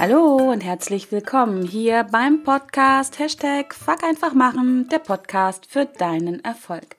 Hallo 0.00 0.50
und 0.50 0.62
herzlich 0.62 1.12
willkommen 1.12 1.62
hier 1.62 2.04
beim 2.04 2.42
Podcast 2.42 3.18
Hashtag 3.18 3.74
Fuck 3.74 4.02
einfach 4.02 4.32
machen, 4.32 4.88
der 4.88 4.98
Podcast 4.98 5.66
für 5.66 5.84
deinen 5.84 6.42
Erfolg. 6.42 6.96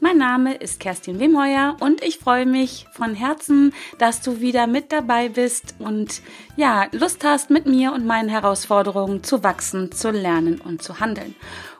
Mein 0.00 0.16
Name 0.16 0.54
ist 0.54 0.80
Kerstin 0.80 1.20
Wemheuer 1.20 1.76
und 1.80 2.02
ich 2.02 2.16
freue 2.16 2.46
mich 2.46 2.86
von 2.94 3.14
Herzen, 3.14 3.74
dass 3.98 4.22
du 4.22 4.40
wieder 4.40 4.66
mit 4.66 4.90
dabei 4.90 5.28
bist 5.28 5.74
und 5.80 6.22
ja, 6.56 6.86
Lust 6.92 7.24
hast, 7.24 7.50
mit 7.50 7.66
mir 7.66 7.92
und 7.92 8.06
meinen 8.06 8.30
Herausforderungen 8.30 9.22
zu 9.22 9.44
wachsen, 9.44 9.92
zu 9.92 10.10
lernen 10.10 10.62
und 10.62 10.82
zu 10.82 10.98
handeln. 10.98 11.34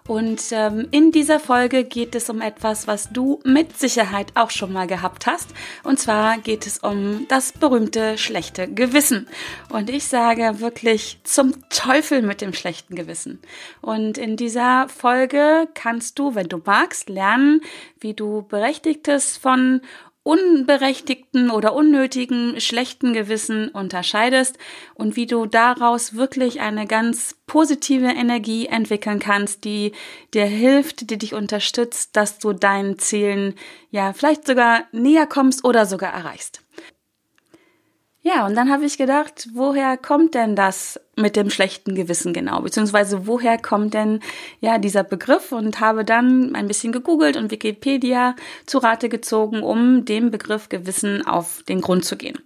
Und 0.06 0.42
ähm, 0.52 0.88
in 0.90 1.12
dieser 1.12 1.40
Folge 1.40 1.84
geht 1.84 2.14
es 2.14 2.30
um 2.30 2.40
etwas, 2.40 2.86
was 2.86 3.10
du 3.10 3.40
mit 3.44 3.78
Sicherheit 3.78 4.32
auch 4.34 4.50
schon 4.50 4.72
mal 4.72 4.86
gehabt 4.86 5.26
hast. 5.26 5.50
Und 5.84 5.98
zwar 5.98 6.38
geht 6.38 6.66
es 6.66 6.78
um 6.78 7.26
das 7.28 7.52
berühmte 7.52 8.18
schlechte 8.18 8.66
Gewissen. 8.66 9.28
Und 9.68 9.90
ich 9.90 10.04
sage 10.04 10.60
wirklich 10.60 11.20
zum 11.24 11.54
Teufel 11.70 12.22
mit 12.22 12.40
dem 12.40 12.52
schlechten 12.52 12.94
Gewissen. 12.94 13.40
Und 13.80 14.18
in 14.18 14.36
dieser 14.36 14.88
Folge 14.88 15.68
kannst 15.74 16.18
du, 16.18 16.34
wenn 16.34 16.48
du 16.48 16.60
magst, 16.64 17.08
lernen, 17.08 17.60
wie 18.00 18.14
du 18.14 18.42
Berechtigtes 18.42 19.36
von 19.36 19.80
unberechtigten 20.22 21.50
oder 21.50 21.74
unnötigen 21.74 22.60
schlechten 22.60 23.14
Gewissen 23.14 23.68
unterscheidest 23.68 24.58
und 24.94 25.16
wie 25.16 25.26
du 25.26 25.46
daraus 25.46 26.14
wirklich 26.14 26.60
eine 26.60 26.86
ganz 26.86 27.36
positive 27.46 28.08
Energie 28.08 28.66
entwickeln 28.66 29.18
kannst, 29.18 29.64
die 29.64 29.92
dir 30.34 30.44
hilft, 30.44 31.10
die 31.10 31.18
dich 31.18 31.32
unterstützt, 31.32 32.16
dass 32.16 32.38
du 32.38 32.52
deinen 32.52 32.98
Zielen 32.98 33.54
ja 33.90 34.12
vielleicht 34.12 34.46
sogar 34.46 34.84
näher 34.92 35.26
kommst 35.26 35.64
oder 35.64 35.86
sogar 35.86 36.12
erreichst. 36.12 36.62
Ja, 38.22 38.44
und 38.44 38.54
dann 38.54 38.70
habe 38.70 38.84
ich 38.84 38.98
gedacht, 38.98 39.48
woher 39.54 39.96
kommt 39.96 40.34
denn 40.34 40.54
das 40.54 41.00
mit 41.16 41.36
dem 41.36 41.48
schlechten 41.48 41.94
Gewissen 41.94 42.34
genau? 42.34 42.60
Beziehungsweise 42.60 43.26
woher 43.26 43.56
kommt 43.56 43.94
denn 43.94 44.20
ja 44.60 44.76
dieser 44.76 45.04
Begriff? 45.04 45.52
Und 45.52 45.80
habe 45.80 46.04
dann 46.04 46.54
ein 46.54 46.68
bisschen 46.68 46.92
gegoogelt 46.92 47.38
und 47.38 47.50
Wikipedia 47.50 48.36
zu 48.66 48.76
Rate 48.76 49.08
gezogen, 49.08 49.62
um 49.62 50.04
dem 50.04 50.30
Begriff 50.30 50.68
Gewissen 50.68 51.26
auf 51.26 51.62
den 51.62 51.80
Grund 51.80 52.04
zu 52.04 52.18
gehen. 52.18 52.38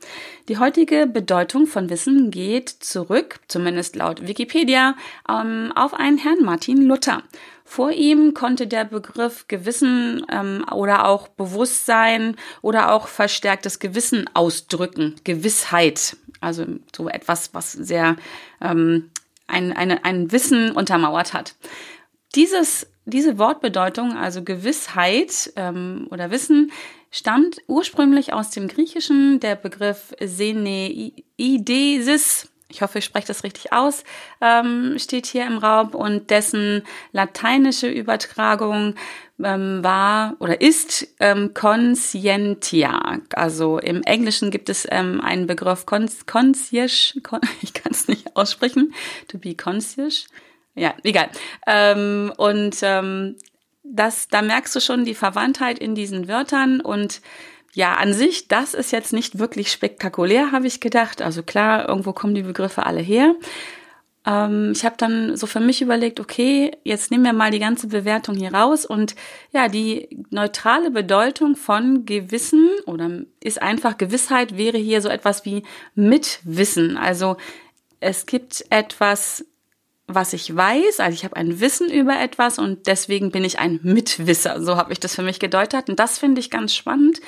Die 0.48 0.58
heutige 0.58 1.08
Bedeutung 1.08 1.66
von 1.66 1.90
Wissen 1.90 2.30
geht 2.30 2.68
zurück, 2.68 3.40
zumindest 3.48 3.96
laut 3.96 4.28
Wikipedia, 4.28 4.94
ähm, 5.28 5.72
auf 5.74 5.92
einen 5.92 6.18
Herrn 6.18 6.44
Martin 6.44 6.82
Luther. 6.82 7.24
Vor 7.66 7.90
ihm 7.90 8.34
konnte 8.34 8.66
der 8.66 8.84
Begriff 8.84 9.48
Gewissen 9.48 10.24
ähm, 10.30 10.64
oder 10.70 11.06
auch 11.06 11.28
Bewusstsein 11.28 12.36
oder 12.60 12.92
auch 12.92 13.08
verstärktes 13.08 13.78
Gewissen 13.78 14.28
ausdrücken, 14.34 15.14
Gewissheit. 15.24 16.16
Also 16.40 16.66
so 16.94 17.08
etwas, 17.08 17.54
was 17.54 17.72
sehr 17.72 18.16
ähm, 18.60 19.10
ein, 19.46 19.72
eine, 19.72 20.04
ein 20.04 20.30
Wissen 20.30 20.72
untermauert 20.72 21.32
hat. 21.32 21.54
Dieses, 22.34 22.86
diese 23.06 23.38
Wortbedeutung, 23.38 24.14
also 24.16 24.42
Gewissheit 24.42 25.52
ähm, 25.56 26.06
oder 26.10 26.30
Wissen, 26.30 26.70
stammt 27.10 27.62
ursprünglich 27.66 28.34
aus 28.34 28.50
dem 28.50 28.68
Griechischen. 28.68 29.40
Der 29.40 29.56
Begriff 29.56 30.14
Seneidesis 30.20 31.08
ich 32.74 32.82
hoffe, 32.82 32.98
ich 32.98 33.04
spreche 33.04 33.28
das 33.28 33.44
richtig 33.44 33.72
aus, 33.72 34.02
ähm, 34.40 34.96
steht 34.98 35.26
hier 35.26 35.46
im 35.46 35.58
Raum 35.58 35.90
und 35.90 36.30
dessen 36.30 36.82
lateinische 37.12 37.88
Übertragung 37.88 38.96
ähm, 39.42 39.82
war 39.84 40.34
oder 40.40 40.60
ist 40.60 41.06
ähm, 41.20 41.54
conscientia. 41.54 43.20
Also 43.32 43.78
im 43.78 44.02
Englischen 44.02 44.50
gibt 44.50 44.68
es 44.68 44.86
ähm, 44.90 45.20
einen 45.20 45.46
Begriff 45.46 45.86
cons 45.86 46.26
conscious, 46.26 47.16
con 47.22 47.40
ich 47.62 47.74
kann 47.74 47.92
es 47.92 48.08
nicht 48.08 48.36
aussprechen, 48.36 48.92
to 49.28 49.38
be 49.38 49.54
conscious. 49.54 50.26
Ja, 50.74 50.94
egal. 51.04 51.28
Ähm, 51.68 52.32
und 52.36 52.78
ähm, 52.82 53.36
das, 53.84 54.26
da 54.26 54.42
merkst 54.42 54.74
du 54.74 54.80
schon 54.80 55.04
die 55.04 55.14
Verwandtheit 55.14 55.78
in 55.78 55.94
diesen 55.94 56.26
Wörtern 56.26 56.80
und 56.80 57.20
ja, 57.74 57.94
an 57.94 58.14
sich, 58.14 58.48
das 58.48 58.72
ist 58.72 58.92
jetzt 58.92 59.12
nicht 59.12 59.38
wirklich 59.38 59.70
spektakulär, 59.72 60.52
habe 60.52 60.66
ich 60.66 60.80
gedacht. 60.80 61.20
Also 61.20 61.42
klar, 61.42 61.88
irgendwo 61.88 62.12
kommen 62.12 62.34
die 62.34 62.42
Begriffe 62.42 62.86
alle 62.86 63.00
her. 63.00 63.34
Ähm, 64.24 64.72
ich 64.74 64.84
habe 64.84 64.94
dann 64.96 65.36
so 65.36 65.46
für 65.46 65.60
mich 65.60 65.82
überlegt, 65.82 66.20
okay, 66.20 66.70
jetzt 66.84 67.10
nehmen 67.10 67.24
wir 67.24 67.32
mal 67.32 67.50
die 67.50 67.58
ganze 67.58 67.88
Bewertung 67.88 68.36
hier 68.36 68.54
raus 68.54 68.86
und 68.86 69.16
ja, 69.52 69.68
die 69.68 70.08
neutrale 70.30 70.90
Bedeutung 70.92 71.56
von 71.56 72.06
Gewissen 72.06 72.70
oder 72.86 73.22
ist 73.40 73.60
einfach 73.60 73.98
Gewissheit 73.98 74.56
wäre 74.56 74.78
hier 74.78 75.02
so 75.02 75.08
etwas 75.08 75.44
wie 75.44 75.64
Mitwissen. 75.96 76.96
Also 76.96 77.36
es 77.98 78.26
gibt 78.26 78.64
etwas 78.70 79.44
was 80.06 80.34
ich 80.34 80.54
weiß, 80.54 81.00
also 81.00 81.14
ich 81.14 81.24
habe 81.24 81.36
ein 81.36 81.60
Wissen 81.60 81.90
über 81.90 82.20
etwas 82.20 82.58
und 82.58 82.86
deswegen 82.86 83.30
bin 83.30 83.42
ich 83.42 83.58
ein 83.58 83.80
Mitwisser. 83.82 84.60
So 84.60 84.76
habe 84.76 84.92
ich 84.92 85.00
das 85.00 85.14
für 85.14 85.22
mich 85.22 85.40
gedeutet 85.40 85.88
und 85.88 85.98
das 85.98 86.18
finde 86.18 86.40
ich 86.40 86.50
ganz 86.50 86.74
spannend. 86.74 87.20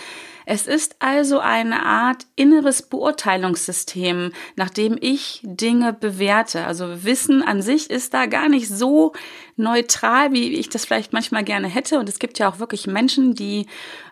Es 0.49 0.69
ist 0.69 0.95
also 1.01 1.41
eine 1.41 1.85
Art 1.85 2.25
inneres 2.37 2.83
Beurteilungssystem, 2.83 4.33
nach 4.55 4.71
dem 4.71 4.97
ich 4.99 5.41
Dinge 5.43 5.93
bewerte. 5.93 6.65
Also 6.65 7.05
Wissen 7.05 7.43
an 7.43 7.63
sich 7.63 7.91
ist 7.91 8.15
da 8.15 8.27
gar 8.27 8.49
nicht 8.49 8.69
so 8.69 9.13
neutral, 9.57 10.31
wie 10.33 10.55
ich 10.55 10.69
das 10.69 10.85
vielleicht 10.85 11.13
manchmal 11.13 11.43
gerne 11.43 11.67
hätte. 11.67 11.99
Und 11.99 12.09
es 12.09 12.21
gibt 12.21 12.39
ja 12.39 12.49
auch 12.49 12.61
wirklich 12.61 12.87
Menschen, 12.87 13.35
die, 13.35 13.67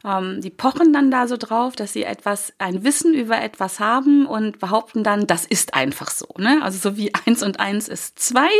ähm, 0.04 0.40
die 0.40 0.50
pochen 0.50 0.92
dann 0.92 1.12
da 1.12 1.28
so 1.28 1.36
drauf, 1.36 1.76
dass 1.76 1.92
sie 1.92 2.02
etwas, 2.02 2.52
ein 2.58 2.82
Wissen 2.82 3.14
über 3.14 3.40
etwas 3.40 3.78
haben 3.78 4.26
und 4.26 4.58
behaupten 4.58 5.04
dann, 5.04 5.28
das 5.28 5.44
ist 5.44 5.74
einfach 5.74 6.10
so. 6.10 6.26
Ne? 6.36 6.60
Also 6.62 6.90
so 6.90 6.96
wie 6.96 7.12
eins 7.26 7.44
und 7.44 7.60
eins 7.60 7.86
ist 7.86 8.18
zwei 8.18 8.50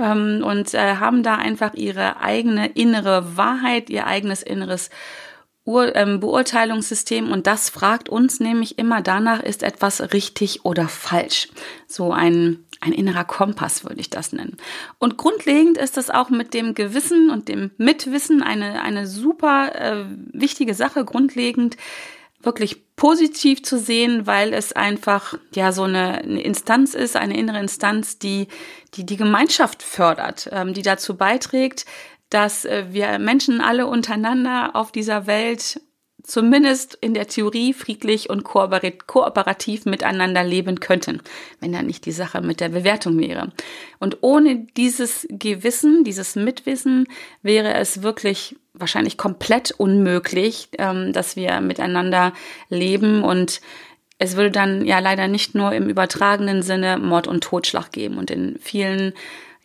ähm, 0.00 0.42
und 0.44 0.74
äh, 0.74 0.96
haben 0.96 1.22
da 1.22 1.36
einfach 1.36 1.74
ihre 1.74 2.20
eigene 2.20 2.66
innere 2.66 3.36
Wahrheit, 3.36 3.88
ihr 3.88 4.08
eigenes 4.08 4.42
inneres 4.42 4.90
Ur 5.66 5.96
ähm, 5.96 6.20
Beurteilungssystem 6.20 7.32
und 7.32 7.46
das 7.46 7.70
fragt 7.70 8.10
uns 8.10 8.38
nämlich 8.38 8.78
immer 8.78 9.00
danach, 9.00 9.42
ist 9.42 9.62
etwas 9.62 10.12
richtig 10.12 10.66
oder 10.66 10.88
falsch. 10.88 11.48
So 11.86 12.12
ein, 12.12 12.64
ein 12.80 12.92
innerer 12.92 13.24
Kompass 13.24 13.82
würde 13.82 14.00
ich 14.00 14.10
das 14.10 14.32
nennen. 14.32 14.58
Und 14.98 15.16
grundlegend 15.16 15.78
ist 15.78 15.96
das 15.96 16.10
auch 16.10 16.28
mit 16.28 16.52
dem 16.52 16.74
Gewissen 16.74 17.30
und 17.30 17.48
dem 17.48 17.70
Mitwissen 17.78 18.42
eine, 18.42 18.82
eine 18.82 19.06
super 19.06 19.74
äh, 19.74 20.04
wichtige 20.32 20.74
Sache, 20.74 21.06
grundlegend 21.06 21.78
wirklich 22.42 22.94
positiv 22.94 23.62
zu 23.62 23.78
sehen, 23.78 24.26
weil 24.26 24.52
es 24.52 24.72
einfach 24.72 25.34
ja 25.54 25.72
so 25.72 25.84
eine, 25.84 26.18
eine 26.18 26.42
Instanz 26.42 26.94
ist, 26.94 27.16
eine 27.16 27.36
innere 27.36 27.58
Instanz, 27.58 28.18
die 28.18 28.48
die, 28.94 29.04
die 29.04 29.16
Gemeinschaft 29.16 29.82
fördert, 29.82 30.48
ähm, 30.52 30.74
die 30.74 30.82
dazu 30.82 31.16
beiträgt, 31.16 31.84
dass 32.30 32.64
äh, 32.64 32.86
wir 32.90 33.18
Menschen 33.18 33.60
alle 33.60 33.86
untereinander 33.86 34.70
auf 34.74 34.92
dieser 34.92 35.26
Welt 35.26 35.80
zumindest 36.24 36.96
in 37.00 37.12
der 37.14 37.26
Theorie 37.28 37.74
friedlich 37.74 38.30
und 38.30 38.44
kooperativ 38.44 39.84
miteinander 39.84 40.42
leben 40.42 40.80
könnten, 40.80 41.20
wenn 41.60 41.72
da 41.72 41.82
nicht 41.82 42.06
die 42.06 42.12
Sache 42.12 42.40
mit 42.40 42.60
der 42.60 42.70
Bewertung 42.70 43.18
wäre. 43.18 43.52
Und 44.00 44.18
ohne 44.22 44.66
dieses 44.76 45.26
Gewissen, 45.28 46.02
dieses 46.02 46.34
Mitwissen 46.34 47.06
wäre 47.42 47.74
es 47.74 48.02
wirklich 48.02 48.56
wahrscheinlich 48.72 49.18
komplett 49.18 49.70
unmöglich, 49.72 50.70
ähm, 50.78 51.12
dass 51.12 51.36
wir 51.36 51.60
miteinander 51.60 52.32
leben 52.70 53.22
und 53.22 53.60
es 54.18 54.36
würde 54.36 54.50
dann 54.50 54.84
ja 54.86 55.00
leider 55.00 55.28
nicht 55.28 55.54
nur 55.54 55.72
im 55.72 55.88
übertragenen 55.88 56.62
Sinne 56.62 56.98
Mord 56.98 57.26
und 57.26 57.44
Totschlag 57.44 57.92
geben 57.92 58.16
und 58.16 58.30
in 58.30 58.58
vielen 58.60 59.12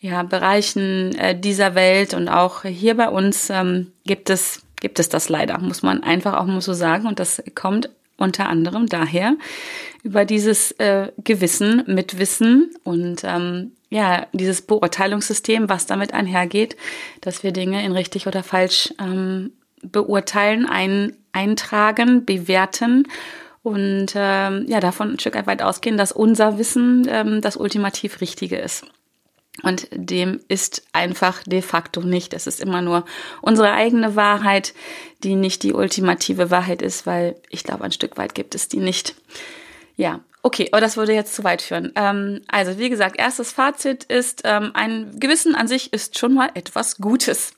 ja, 0.00 0.22
Bereichen 0.22 1.14
äh, 1.16 1.38
dieser 1.38 1.74
Welt 1.74 2.14
und 2.14 2.28
auch 2.28 2.62
hier 2.64 2.96
bei 2.96 3.08
uns 3.08 3.50
ähm, 3.50 3.92
gibt 4.04 4.30
es 4.30 4.62
gibt 4.80 4.98
es 4.98 5.08
das 5.08 5.28
leider, 5.28 5.58
muss 5.58 5.82
man 5.82 6.02
einfach 6.02 6.34
auch 6.38 6.46
mal 6.46 6.60
so 6.60 6.72
sagen. 6.72 7.06
Und 7.06 7.20
das 7.20 7.42
kommt 7.54 7.90
unter 8.16 8.48
anderem 8.48 8.86
daher 8.86 9.36
über 10.02 10.24
dieses 10.24 10.72
äh, 10.72 11.12
Gewissen 11.22 11.84
mit 11.86 12.18
Wissen 12.18 12.70
und 12.82 13.22
ähm, 13.24 13.72
ja, 13.88 14.26
dieses 14.32 14.62
Beurteilungssystem, 14.62 15.68
was 15.68 15.86
damit 15.86 16.14
einhergeht, 16.14 16.76
dass 17.20 17.42
wir 17.42 17.52
Dinge 17.52 17.84
in 17.84 17.92
richtig 17.92 18.26
oder 18.26 18.42
falsch 18.42 18.94
ähm, 19.00 19.52
beurteilen, 19.82 20.66
ein, 20.66 21.16
eintragen, 21.32 22.24
bewerten 22.24 23.08
und 23.62 24.12
ähm, 24.14 24.64
ja, 24.68 24.80
davon 24.80 25.12
ein 25.12 25.18
Stück 25.18 25.34
weit 25.46 25.62
ausgehen, 25.62 25.96
dass 25.96 26.12
unser 26.12 26.58
Wissen 26.58 27.06
ähm, 27.10 27.40
das 27.40 27.56
ultimativ 27.56 28.20
Richtige 28.20 28.56
ist. 28.56 28.84
Und 29.62 29.88
dem 29.92 30.40
ist 30.48 30.84
einfach 30.92 31.42
de 31.42 31.60
facto 31.60 32.00
nicht. 32.00 32.32
Es 32.32 32.46
ist 32.46 32.60
immer 32.60 32.80
nur 32.80 33.04
unsere 33.42 33.72
eigene 33.72 34.16
Wahrheit, 34.16 34.74
die 35.22 35.34
nicht 35.34 35.62
die 35.62 35.74
ultimative 35.74 36.50
Wahrheit 36.50 36.82
ist, 36.82 37.04
weil 37.04 37.36
ich 37.50 37.64
glaube, 37.64 37.84
ein 37.84 37.92
Stück 37.92 38.16
weit 38.16 38.34
gibt 38.34 38.54
es 38.54 38.68
die 38.68 38.78
nicht. 38.78 39.16
Ja, 39.96 40.20
okay, 40.42 40.68
aber 40.72 40.80
das 40.80 40.96
würde 40.96 41.12
jetzt 41.12 41.34
zu 41.34 41.44
weit 41.44 41.62
führen. 41.62 41.92
Ähm, 41.94 42.40
also, 42.48 42.78
wie 42.78 42.88
gesagt, 42.88 43.18
erstes 43.18 43.52
Fazit 43.52 44.04
ist, 44.04 44.42
ähm, 44.44 44.70
ein 44.72 45.18
Gewissen 45.20 45.54
an 45.54 45.68
sich 45.68 45.92
ist 45.92 46.18
schon 46.18 46.32
mal 46.32 46.50
etwas 46.54 46.96
Gutes. 46.96 47.52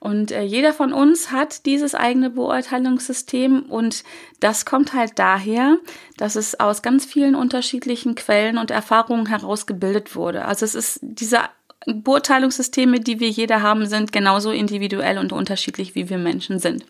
Und 0.00 0.32
äh, 0.32 0.42
jeder 0.42 0.72
von 0.72 0.94
uns 0.94 1.30
hat 1.30 1.66
dieses 1.66 1.94
eigene 1.94 2.30
Beurteilungssystem 2.30 3.64
und 3.68 4.02
das 4.40 4.64
kommt 4.64 4.94
halt 4.94 5.18
daher, 5.18 5.76
dass 6.16 6.36
es 6.36 6.58
aus 6.58 6.80
ganz 6.80 7.04
vielen 7.04 7.34
unterschiedlichen 7.34 8.14
Quellen 8.14 8.56
und 8.56 8.70
Erfahrungen 8.70 9.26
herausgebildet 9.26 10.16
wurde. 10.16 10.46
Also 10.46 10.64
es 10.64 10.74
ist 10.74 11.00
diese 11.02 11.40
Beurteilungssysteme, 11.86 13.00
die 13.00 13.20
wir 13.20 13.28
jeder 13.28 13.60
haben, 13.60 13.86
sind 13.86 14.10
genauso 14.10 14.50
individuell 14.50 15.18
und 15.18 15.32
unterschiedlich, 15.32 15.94
wie 15.94 16.08
wir 16.08 16.18
Menschen 16.18 16.58
sind. 16.58 16.86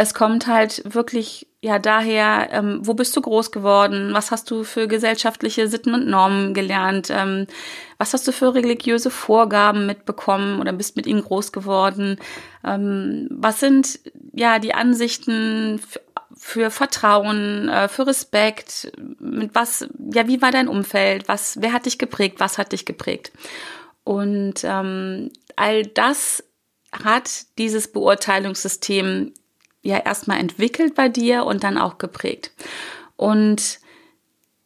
Es 0.00 0.14
kommt 0.14 0.46
halt 0.46 0.94
wirklich 0.94 1.48
ja 1.60 1.80
daher, 1.80 2.50
ähm, 2.52 2.78
wo 2.82 2.94
bist 2.94 3.16
du 3.16 3.20
groß 3.20 3.50
geworden? 3.50 4.10
Was 4.12 4.30
hast 4.30 4.48
du 4.48 4.62
für 4.62 4.86
gesellschaftliche 4.86 5.66
Sitten 5.66 5.92
und 5.92 6.06
Normen 6.06 6.54
gelernt? 6.54 7.08
Ähm, 7.10 7.48
was 7.98 8.12
hast 8.12 8.28
du 8.28 8.30
für 8.30 8.54
religiöse 8.54 9.10
Vorgaben 9.10 9.86
mitbekommen 9.86 10.60
oder 10.60 10.72
bist 10.72 10.94
mit 10.94 11.08
ihnen 11.08 11.24
groß 11.24 11.50
geworden? 11.50 12.16
Ähm, 12.64 13.26
was 13.32 13.58
sind 13.58 13.98
ja 14.32 14.60
die 14.60 14.72
Ansichten 14.72 15.80
für, 16.32 16.70
Vertrauen, 16.70 17.68
äh, 17.68 17.88
für 17.88 18.06
Respekt? 18.06 18.92
Mit 19.18 19.52
was? 19.56 19.88
Ja, 20.14 20.28
wie 20.28 20.40
war 20.40 20.52
dein 20.52 20.68
Umfeld? 20.68 21.26
Was? 21.26 21.60
Wer 21.60 21.72
hat 21.72 21.86
dich 21.86 21.98
geprägt? 21.98 22.38
Was 22.38 22.56
hat 22.56 22.70
dich 22.70 22.84
geprägt? 22.84 23.32
Und 24.04 24.60
ähm, 24.62 25.32
all 25.56 25.86
das 25.86 26.44
hat 26.92 27.46
dieses 27.58 27.90
Beurteilungssystem 27.90 29.32
ja 29.88 29.98
erstmal 29.98 30.38
entwickelt 30.38 30.94
bei 30.94 31.08
dir 31.08 31.44
und 31.44 31.64
dann 31.64 31.78
auch 31.78 31.98
geprägt. 31.98 32.52
Und 33.16 33.80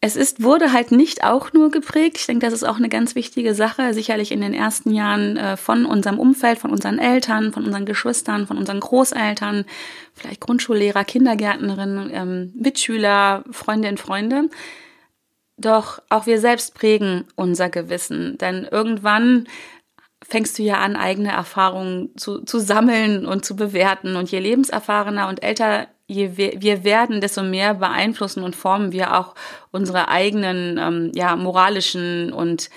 es 0.05 0.17
ist, 0.17 0.43
wurde 0.43 0.73
halt 0.73 0.91
nicht 0.91 1.23
auch 1.23 1.53
nur 1.53 1.71
geprägt. 1.71 2.17
Ich 2.19 2.27
denke, 2.27 2.45
das 2.45 2.53
ist 2.53 2.65
auch 2.65 2.77
eine 2.77 2.89
ganz 2.89 3.15
wichtige 3.15 3.55
Sache, 3.55 3.95
sicherlich 3.95 4.33
in 4.33 4.41
den 4.41 4.53
ersten 4.53 4.93
Jahren 4.93 5.37
äh, 5.37 5.57
von 5.57 5.87
unserem 5.87 6.19
Umfeld, 6.19 6.59
von 6.59 6.73
unseren 6.73 6.99
Eltern, 6.99 7.53
von 7.53 7.65
unseren 7.65 7.87
Geschwistern, 7.87 8.49
von 8.49 8.59
unseren 8.59 8.81
Großeltern, 8.81 9.65
vielleicht 10.13 10.41
Grundschullehrer, 10.41 11.05
Kindergärtnerinnen, 11.05 12.11
ähm, 12.13 12.53
Mitschüler, 12.57 13.45
Freundinnen, 13.53 13.97
Freunde. 13.97 14.51
Doch 15.57 16.03
auch 16.09 16.27
wir 16.27 16.41
selbst 16.41 16.75
prägen 16.75 17.25
unser 17.37 17.69
Gewissen, 17.69 18.39
denn 18.39 18.67
irgendwann 18.69 19.47
fängst 20.29 20.59
du 20.59 20.63
ja 20.63 20.79
an, 20.79 20.97
eigene 20.97 21.33
Erfahrungen 21.33 22.11
zu, 22.17 22.45
zu 22.45 22.59
sammeln 22.59 23.27
und 23.27 23.45
zu 23.45 23.57
bewerten. 23.57 24.17
Und 24.17 24.31
je 24.31 24.39
lebenserfahrener 24.39 25.29
und 25.29 25.43
älter 25.43 25.89
je 26.07 26.37
wir 26.37 26.85
werden, 26.85 27.21
desto 27.21 27.43
mehr 27.43 27.75
beeinflussen 27.75 28.43
und 28.43 28.57
formen 28.57 28.93
wir 28.93 29.19
auch 29.19 29.35
unsere 29.71 30.09
eigenen 30.09 30.79
ähm, 30.79 31.13
ja, 31.15 31.37
moralischen 31.37 32.33
und 32.33 32.71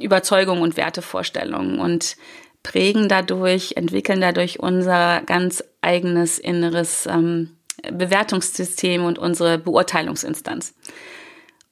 Überzeugungen 0.00 0.62
und 0.62 0.76
Wertevorstellungen 0.76 1.78
und 1.78 2.16
prägen 2.62 3.08
dadurch, 3.08 3.74
entwickeln 3.76 4.20
dadurch 4.20 4.60
unser 4.60 5.22
ganz 5.22 5.62
eigenes 5.80 6.38
inneres 6.38 7.06
ähm, 7.06 7.56
Bewertungssystem 7.90 9.04
und 9.04 9.18
unsere 9.18 9.58
Beurteilungsinstanz. 9.58 10.74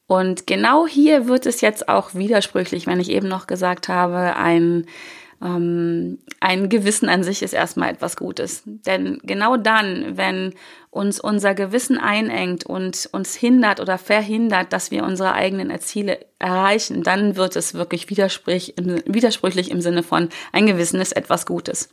Und 0.07 0.47
genau 0.47 0.87
hier 0.87 1.27
wird 1.27 1.47
es 1.47 1.61
jetzt 1.61 1.89
auch 1.89 2.15
widersprüchlich, 2.15 2.87
wenn 2.87 3.01
ich 3.01 3.11
eben 3.11 3.29
noch 3.29 3.47
gesagt 3.47 3.89
habe, 3.89 4.37
ein, 4.37 4.87
ähm, 5.43 6.19
ein 6.41 6.69
Gewissen 6.69 7.09
an 7.09 7.25
sich 7.25 7.43
ist 7.43 7.53
erstmal 7.53 7.91
etwas 7.91 8.17
Gutes. 8.17 8.63
Denn 8.65 9.19
genau 9.25 9.57
dann, 9.57 10.17
wenn 10.17 10.55
uns 10.91 11.21
unser 11.21 11.55
Gewissen 11.55 11.99
einengt 11.99 12.65
und 12.65 13.09
uns 13.13 13.35
hindert 13.35 13.81
oder 13.81 13.99
verhindert, 13.99 14.73
dass 14.73 14.93
wir 14.93 15.03
unsere 15.05 15.35
eigenen 15.35 15.79
Ziele 15.81 16.25
erreichen, 16.39 17.03
dann 17.03 17.37
wird 17.37 17.57
es 17.57 17.75
wirklich 17.75 18.09
widersprüchlich 18.09 19.71
im 19.71 19.81
Sinne 19.81 20.03
von 20.05 20.29
ein 20.53 20.67
Gewissen 20.67 21.01
ist 21.01 21.17
etwas 21.17 21.47
Gutes. 21.47 21.91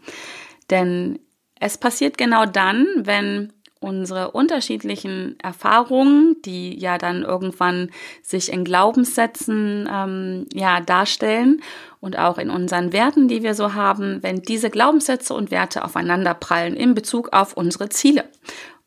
Denn 0.70 1.20
es 1.60 1.78
passiert 1.78 2.18
genau 2.18 2.46
dann, 2.46 2.86
wenn 2.96 3.52
unsere 3.84 4.32
unterschiedlichen 4.32 5.38
Erfahrungen, 5.40 6.38
die 6.46 6.80
ja 6.80 6.98
dann 6.98 7.24
irgendwann 7.24 7.92
sich 8.22 8.52
in 8.52 8.64
Glaubenssätzen 8.64 9.90
ähm, 9.92 10.48
ja 10.54 10.80
darstellen 10.80 11.62
und 12.00 12.18
auch 12.18 12.38
in 12.38 12.50
unseren 12.50 12.94
Werten, 12.94 13.28
die 13.28 13.44
wir 13.44 13.54
so 13.54 13.74
haben, 13.74 14.24
wenn 14.24 14.42
diese 14.42 14.70
Glaubenssätze 14.70 15.34
und 15.34 15.52
Werte 15.52 15.84
aufeinander 15.84 16.34
prallen 16.34 16.76
in 16.76 16.96
Bezug 16.96 17.34
auf 17.34 17.54
unsere 17.54 17.90
Ziele 17.90 18.26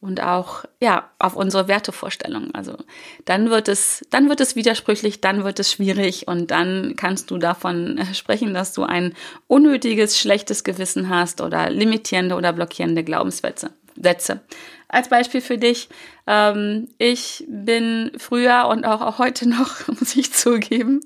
und 0.01 0.23
auch 0.23 0.65
ja 0.81 1.11
auf 1.19 1.37
unsere 1.37 1.69
Wertevorstellungen. 1.69 2.55
Also 2.55 2.77
dann 3.25 3.51
wird 3.51 3.69
es 3.69 4.05
dann 4.11 4.29
wird 4.29 4.41
es 4.41 4.57
widersprüchlich, 4.57 5.21
dann 5.21 5.45
wird 5.45 5.59
es 5.59 5.73
schwierig 5.73 6.29
und 6.29 6.51
dann 6.51 6.95
kannst 6.97 7.31
du 7.31 7.39
davon 7.39 8.01
sprechen, 8.15 8.55
dass 8.55 8.73
du 8.73 8.83
ein 8.83 9.15
unnötiges 9.47 10.19
schlechtes 10.19 10.65
Gewissen 10.65 11.09
hast 11.09 11.41
oder 11.41 11.71
limitierende 11.71 12.35
oder 12.35 12.53
blockierende 12.53 13.05
Glaubenssätze. 13.05 13.71
Sätze 14.01 14.41
als 14.89 15.09
Beispiel 15.09 15.41
für 15.41 15.59
dich. 15.59 15.89
Ähm, 16.29 16.89
ich 16.99 17.45
bin 17.49 18.11
früher 18.17 18.67
und 18.69 18.85
auch, 18.85 19.19
heute 19.19 19.49
noch, 19.49 19.87
muss 19.89 20.17
ich 20.17 20.33
zugeben, 20.33 21.01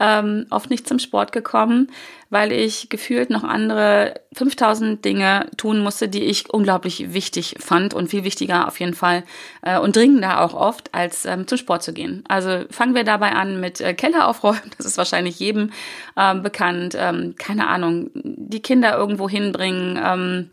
ähm, 0.00 0.46
oft 0.50 0.70
nicht 0.70 0.88
zum 0.88 0.98
Sport 0.98 1.32
gekommen, 1.32 1.88
weil 2.30 2.50
ich 2.50 2.88
gefühlt 2.88 3.30
noch 3.30 3.44
andere 3.44 4.20
5000 4.34 5.04
Dinge 5.04 5.48
tun 5.56 5.78
musste, 5.80 6.08
die 6.08 6.24
ich 6.24 6.50
unglaublich 6.50 7.12
wichtig 7.12 7.56
fand 7.58 7.94
und 7.94 8.08
viel 8.08 8.24
wichtiger 8.24 8.66
auf 8.66 8.80
jeden 8.80 8.94
Fall 8.94 9.22
äh, 9.62 9.78
und 9.78 9.94
dringender 9.94 10.40
auch 10.40 10.54
oft, 10.54 10.92
als 10.94 11.24
ähm, 11.24 11.46
zum 11.46 11.58
Sport 11.58 11.84
zu 11.84 11.92
gehen. 11.92 12.24
Also 12.28 12.64
fangen 12.70 12.94
wir 12.94 13.04
dabei 13.04 13.32
an 13.32 13.60
mit 13.60 13.80
äh, 13.80 13.94
Keller 13.94 14.26
aufräumen, 14.28 14.60
das 14.76 14.86
ist 14.86 14.98
wahrscheinlich 14.98 15.38
jedem 15.38 15.70
ähm, 16.16 16.42
bekannt, 16.42 16.96
ähm, 16.98 17.34
keine 17.38 17.68
Ahnung, 17.68 18.10
die 18.14 18.60
Kinder 18.60 18.96
irgendwo 18.96 19.28
hinbringen, 19.28 20.00
ähm, 20.02 20.50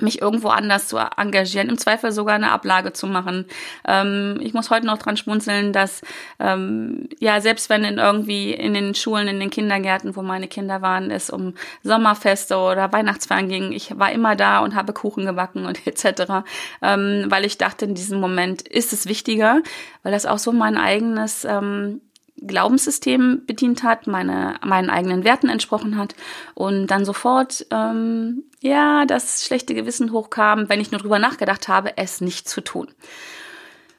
mich 0.00 0.20
irgendwo 0.20 0.48
anders 0.48 0.88
zu 0.88 0.98
engagieren, 0.98 1.68
im 1.68 1.78
Zweifel 1.78 2.12
sogar 2.12 2.34
eine 2.34 2.50
Ablage 2.50 2.92
zu 2.92 3.06
machen. 3.06 3.46
Ähm, 3.86 4.38
ich 4.40 4.54
muss 4.54 4.70
heute 4.70 4.86
noch 4.86 4.98
dran 4.98 5.16
schmunzeln, 5.16 5.72
dass 5.72 6.02
ähm, 6.38 7.08
ja 7.18 7.40
selbst 7.40 7.70
wenn 7.70 7.84
in 7.84 7.98
irgendwie 7.98 8.52
in 8.52 8.74
den 8.74 8.94
Schulen, 8.94 9.28
in 9.28 9.40
den 9.40 9.50
Kindergärten, 9.50 10.16
wo 10.16 10.22
meine 10.22 10.48
Kinder 10.48 10.82
waren, 10.82 11.10
es 11.10 11.30
um 11.30 11.54
Sommerfeste 11.82 12.56
oder 12.56 12.92
Weihnachtsfeiern 12.92 13.48
ging, 13.48 13.72
ich 13.72 13.98
war 13.98 14.12
immer 14.12 14.36
da 14.36 14.60
und 14.60 14.74
habe 14.74 14.92
Kuchen 14.92 15.26
gebacken 15.26 15.66
und 15.66 15.86
etc., 15.86 16.44
ähm, 16.82 17.26
weil 17.28 17.44
ich 17.44 17.58
dachte, 17.58 17.84
in 17.84 17.94
diesem 17.94 18.20
Moment 18.20 18.62
ist 18.62 18.92
es 18.92 19.06
wichtiger, 19.06 19.60
weil 20.02 20.12
das 20.12 20.26
auch 20.26 20.38
so 20.38 20.52
mein 20.52 20.76
eigenes 20.76 21.44
ähm, 21.44 22.00
Glaubenssystem 22.46 23.42
bedient 23.46 23.82
hat, 23.82 24.06
meine, 24.06 24.56
meinen 24.64 24.90
eigenen 24.90 25.24
Werten 25.24 25.48
entsprochen 25.48 25.96
hat 25.96 26.14
und 26.54 26.88
dann 26.88 27.04
sofort, 27.04 27.66
ähm, 27.70 28.44
ja, 28.60 29.04
das 29.06 29.44
schlechte 29.44 29.74
Gewissen 29.74 30.12
hochkam, 30.12 30.68
wenn 30.68 30.80
ich 30.80 30.90
nur 30.90 31.00
drüber 31.00 31.18
nachgedacht 31.18 31.68
habe, 31.68 31.96
es 31.96 32.20
nicht 32.20 32.48
zu 32.48 32.60
tun. 32.60 32.88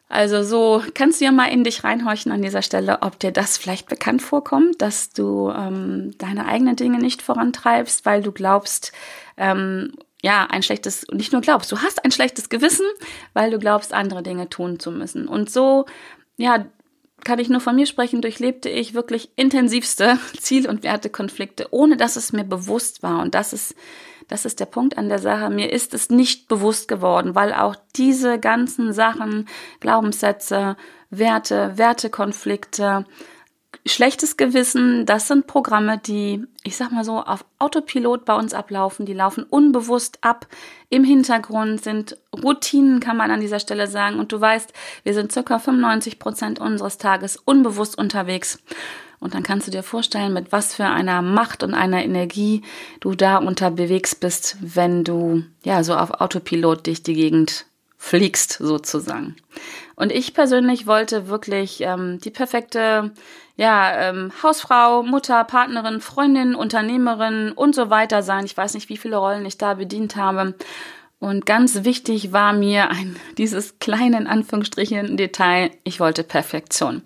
Also 0.10 0.42
so 0.44 0.84
kannst 0.96 1.22
du 1.22 1.26
ja 1.26 1.32
mal 1.32 1.52
in 1.52 1.64
dich 1.64 1.84
reinhorchen 1.84 2.32
an 2.32 2.42
dieser 2.42 2.64
Stelle, 2.64 3.04
ob 3.04 3.20
dir 3.20 3.32
das 3.32 3.60
vielleicht 3.60 3.88
bekannt 3.88 4.24
vorkommt, 4.24 4.82
dass 4.82 5.12
du 5.12 5.52
ähm, 5.52 6.18
deine 6.18 6.48
eigenen 6.48 6.76
Dinge 6.76 6.98
nicht 6.98 7.22
vorantreibst, 7.22 8.08
weil 8.08 8.24
du 8.24 8.32
glaubst, 8.32 8.92
ähm, 9.38 9.94
ja, 10.24 10.48
ein 10.50 10.64
schlechtes, 10.64 11.06
nicht 11.12 11.32
nur 11.32 11.42
glaubst, 11.42 11.72
du 11.72 11.78
hast 11.78 12.04
ein 12.04 12.12
schlechtes 12.12 12.50
Gewissen, 12.50 12.88
weil 13.34 13.52
du 13.52 13.60
glaubst, 13.60 13.94
andere 13.94 14.24
Dinge 14.24 14.50
tun 14.50 14.80
zu 14.80 14.92
müssen. 14.92 15.28
Und 15.28 15.52
so, 15.52 15.86
ja, 16.38 16.66
kann 17.24 17.40
ich 17.40 17.50
nur 17.50 17.62
von 17.62 17.76
mir 17.76 17.86
sprechen, 17.86 18.22
durchlebte 18.22 18.70
ich 18.70 18.94
wirklich 18.94 19.30
intensivste 19.36 20.20
Ziel- 20.40 20.68
und 20.68 20.84
Wertekonflikte, 20.84 21.68
ohne 21.72 21.98
dass 21.98 22.16
es 22.16 22.34
mir 22.34 22.44
bewusst 22.44 23.04
war. 23.04 23.22
Und 23.22 23.36
das 23.36 23.54
ist, 23.54 23.76
das 24.28 24.46
ist 24.46 24.60
der 24.60 24.66
Punkt 24.66 24.98
an 24.98 25.10
der 25.10 25.20
Sache. 25.20 25.50
Mir 25.50 25.72
ist 25.72 25.94
es 25.94 26.10
nicht 26.10 26.48
bewusst 26.48 26.88
geworden, 26.88 27.36
weil 27.36 27.54
auch 27.54 27.76
diese 27.96 28.40
ganzen 28.40 28.94
Sachen, 28.94 29.48
Glaubenssätze, 29.80 30.78
Werte, 31.10 31.74
Wertekonflikte, 31.78 33.06
Schlechtes 33.86 34.36
Gewissen, 34.36 35.06
das 35.06 35.28
sind 35.28 35.48
Programme, 35.48 35.98
die, 35.98 36.44
ich 36.64 36.76
sag 36.76 36.92
mal 36.92 37.04
so, 37.04 37.20
auf 37.20 37.46
Autopilot 37.60 38.26
bei 38.26 38.36
uns 38.36 38.54
ablaufen. 38.54 39.06
Die 39.06 39.14
laufen 39.14 39.44
unbewusst 39.44 40.20
ab. 40.22 40.48
Im 40.90 41.04
Hintergrund 41.04 41.84
sind 41.84 42.18
Routinen, 42.36 43.00
kann 43.00 43.18
man 43.18 43.32
an 43.32 43.42
dieser 43.42 43.60
Stelle 43.60 43.88
sagen. 43.88 44.20
Und 44.20 44.32
du 44.32 44.42
weißt, 44.42 44.74
wir 45.04 45.14
sind 45.14 45.32
circa 45.32 45.60
95 45.60 46.20
Prozent 46.20 46.60
unseres 46.60 46.98
Tages 46.98 47.38
unbewusst 47.38 47.98
unterwegs. 47.98 48.60
Und 49.20 49.34
dann 49.34 49.44
kannst 49.44 49.68
du 49.68 49.72
dir 49.72 49.84
vorstellen, 49.84 50.34
mit 50.34 50.52
was 50.52 50.74
für 50.74 50.86
einer 50.86 51.22
Macht 51.22 51.62
und 51.64 51.74
einer 51.74 52.04
Energie 52.04 52.64
du 53.02 53.16
da 53.16 53.38
unterwegs 53.38 54.16
bist, 54.16 54.58
wenn 54.62 55.04
du, 55.04 55.44
ja, 55.64 55.84
so 55.84 55.96
auf 55.96 56.22
Autopilot 56.22 56.88
dich 56.88 57.04
die 57.04 57.14
Gegend 57.14 57.66
fliegst, 57.98 58.54
sozusagen. 58.54 59.36
Und 60.00 60.14
ich 60.14 60.34
persönlich 60.34 60.88
wollte 60.88 61.28
wirklich 61.28 61.82
ähm, 61.82 62.20
die 62.24 62.32
perfekte 62.32 63.12
ja, 63.58 64.10
ähm, 64.10 64.32
Hausfrau, 64.42 65.04
Mutter, 65.04 65.44
Partnerin, 65.44 66.00
Freundin, 66.00 66.56
Unternehmerin 66.56 67.52
und 67.52 67.76
so 67.76 67.90
weiter 67.90 68.24
sein. 68.24 68.46
Ich 68.46 68.56
weiß 68.56 68.76
nicht, 68.76 68.88
wie 68.88 68.96
viele 68.96 69.18
Rollen 69.18 69.46
ich 69.46 69.58
da 69.58 69.74
bedient 69.74 70.16
habe. 70.16 70.56
Und 71.20 71.46
ganz 71.46 71.84
wichtig 71.84 72.32
war 72.32 72.54
mir 72.54 72.90
ein, 72.90 73.18
dieses 73.38 73.78
kleine, 73.80 74.18
in 74.18 74.28
Anführungsstrichen, 74.28 75.18
Detail. 75.18 75.72
Ich 75.84 76.00
wollte 76.00 76.24
Perfektion. 76.24 77.02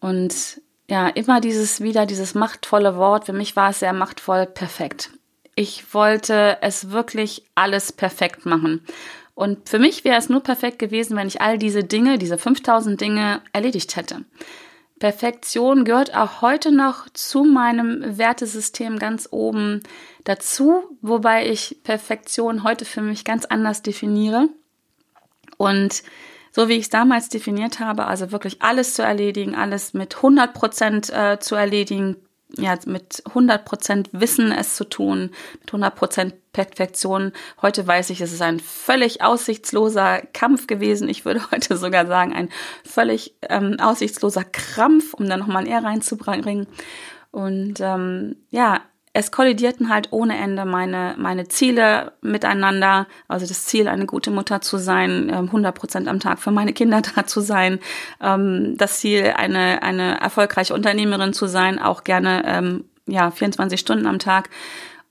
Und 0.00 0.62
ja, 0.88 1.06
immer 1.06 1.42
dieses, 1.42 1.82
wieder 1.82 2.06
dieses 2.06 2.34
machtvolle 2.34 2.96
Wort. 2.96 3.26
Für 3.26 3.34
mich 3.34 3.56
war 3.56 3.70
es 3.70 3.80
sehr 3.80 3.92
machtvoll, 3.92 4.46
perfekt 4.46 5.10
Ich 5.54 5.92
wollte 5.92 6.56
es 6.62 6.92
wirklich 6.92 7.44
alles 7.54 7.92
perfekt 7.92 8.46
machen. 8.46 8.86
Und 9.40 9.70
für 9.70 9.78
mich 9.78 10.04
wäre 10.04 10.18
es 10.18 10.28
nur 10.28 10.42
perfekt 10.42 10.78
gewesen, 10.78 11.16
wenn 11.16 11.26
ich 11.26 11.40
all 11.40 11.56
diese 11.56 11.82
Dinge, 11.82 12.18
diese 12.18 12.36
5000 12.36 13.00
Dinge 13.00 13.40
erledigt 13.54 13.96
hätte. 13.96 14.26
Perfektion 14.98 15.86
gehört 15.86 16.14
auch 16.14 16.42
heute 16.42 16.70
noch 16.70 17.08
zu 17.14 17.44
meinem 17.44 18.18
Wertesystem 18.18 18.98
ganz 18.98 19.28
oben 19.30 19.80
dazu, 20.24 20.82
wobei 21.00 21.48
ich 21.48 21.78
Perfektion 21.84 22.64
heute 22.64 22.84
für 22.84 23.00
mich 23.00 23.24
ganz 23.24 23.46
anders 23.46 23.80
definiere. 23.80 24.50
Und 25.56 26.02
so 26.52 26.68
wie 26.68 26.74
ich 26.74 26.82
es 26.82 26.90
damals 26.90 27.30
definiert 27.30 27.80
habe, 27.80 28.08
also 28.08 28.32
wirklich 28.32 28.60
alles 28.60 28.92
zu 28.92 29.02
erledigen, 29.02 29.54
alles 29.54 29.94
mit 29.94 30.16
100 30.16 30.52
Prozent 30.52 31.08
äh, 31.08 31.38
zu 31.40 31.54
erledigen, 31.54 32.16
ja, 32.56 32.76
mit 32.86 33.22
100 33.26 33.64
Prozent 33.64 34.08
Wissen 34.12 34.52
es 34.52 34.76
zu 34.76 34.84
tun, 34.84 35.30
mit 35.60 35.68
100 35.68 35.94
Prozent 35.94 36.34
Perfektion. 36.52 37.32
Heute 37.62 37.86
weiß 37.86 38.10
ich, 38.10 38.20
es 38.20 38.32
ist 38.32 38.42
ein 38.42 38.60
völlig 38.60 39.22
aussichtsloser 39.22 40.20
Kampf 40.32 40.66
gewesen. 40.66 41.08
Ich 41.08 41.24
würde 41.24 41.42
heute 41.50 41.76
sogar 41.76 42.06
sagen, 42.06 42.32
ein 42.32 42.48
völlig 42.84 43.34
ähm, 43.42 43.76
aussichtsloser 43.80 44.44
Krampf, 44.44 45.14
um 45.14 45.28
da 45.28 45.36
nochmal 45.36 45.64
ein 45.64 45.70
R 45.70 45.84
reinzubringen. 45.84 46.66
Und 47.30 47.80
ähm, 47.80 48.36
ja, 48.50 48.82
es 49.12 49.32
kollidierten 49.32 49.88
halt 49.88 50.08
ohne 50.12 50.38
Ende 50.38 50.64
meine, 50.64 51.16
meine 51.18 51.48
Ziele 51.48 52.12
miteinander. 52.20 53.08
Also 53.26 53.46
das 53.46 53.66
Ziel, 53.66 53.88
eine 53.88 54.06
gute 54.06 54.30
Mutter 54.30 54.60
zu 54.60 54.78
sein, 54.78 55.30
100 55.30 55.74
ähm, 55.74 55.78
Prozent 55.78 56.08
am 56.08 56.20
Tag 56.20 56.38
für 56.38 56.52
meine 56.52 56.72
Kinder 56.72 57.02
da 57.16 57.26
zu 57.26 57.40
sein. 57.40 57.80
Ähm, 58.20 58.76
das 58.76 59.00
Ziel, 59.00 59.34
eine, 59.36 59.82
eine 59.82 60.20
erfolgreiche 60.20 60.74
Unternehmerin 60.74 61.32
zu 61.32 61.46
sein, 61.46 61.80
auch 61.80 62.04
gerne, 62.04 62.44
ähm, 62.46 62.84
ja, 63.06 63.32
24 63.32 63.80
Stunden 63.80 64.06
am 64.06 64.20
Tag. 64.20 64.48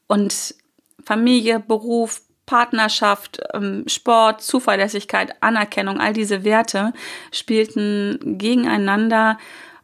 Und 0.08 0.56
Familie, 1.03 1.60
Beruf, 1.60 2.22
Partnerschaft, 2.46 3.39
Sport, 3.86 4.41
Zuverlässigkeit, 4.41 5.36
Anerkennung, 5.39 6.00
all 6.00 6.13
diese 6.13 6.44
Werte 6.44 6.94
spielten 7.32 8.38
gegeneinander. 8.39 9.38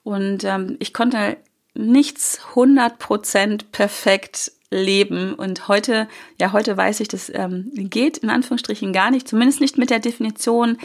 Und 0.04 0.48
ich 0.80 0.92
konnte 0.92 1.38
nichts 1.76 2.40
100% 2.54 3.66
perfekt 3.72 4.52
leben. 4.72 5.34
Und 5.34 5.68
heute, 5.68 6.08
ja, 6.40 6.52
heute 6.52 6.76
weiß 6.76 7.00
ich, 7.00 7.08
das 7.08 7.32
ähm, 7.34 7.70
geht 7.74 8.18
in 8.18 8.30
Anführungsstrichen 8.30 8.94
gar 8.94 9.12
nicht, 9.12 9.28
zumindest 9.28 9.62
nicht 9.62 9.78
mit 9.78 9.90
der 9.90 10.00
Definition, 10.00 10.78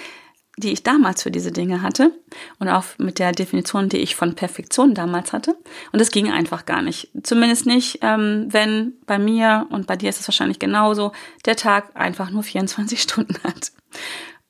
die 0.57 0.73
ich 0.73 0.83
damals 0.83 1.23
für 1.23 1.31
diese 1.31 1.53
Dinge 1.53 1.83
hatte 1.83 2.13
und 2.59 2.69
auch 2.69 2.85
mit 2.99 3.19
der 3.19 3.33
Definition, 3.33 3.89
die 3.89 3.99
ich 3.99 4.15
von 4.15 4.35
Perfektion 4.35 4.95
damals 4.95 5.33
hatte. 5.33 5.57
Und 5.93 6.01
es 6.01 6.11
ging 6.11 6.31
einfach 6.31 6.67
gar 6.67 6.83
nicht. 6.83 7.09
Zumindest 7.23 7.67
nicht, 7.67 8.01
ähm, 8.03 8.49
wenn 8.51 8.95
bei 9.07 9.19
mir 9.19 9.67
und 9.71 9.87
bei 9.87 9.97
dir 9.97 10.11
ist 10.11 10.21
es 10.21 10.29
wahrscheinlich 10.29 10.59
genauso, 10.59 11.13
der 11.47 11.57
Tag 11.57 11.97
einfach 11.97 12.31
nur 12.31 12.43
24 12.43 13.01
Stunden 13.03 13.37
hat. 13.43 13.73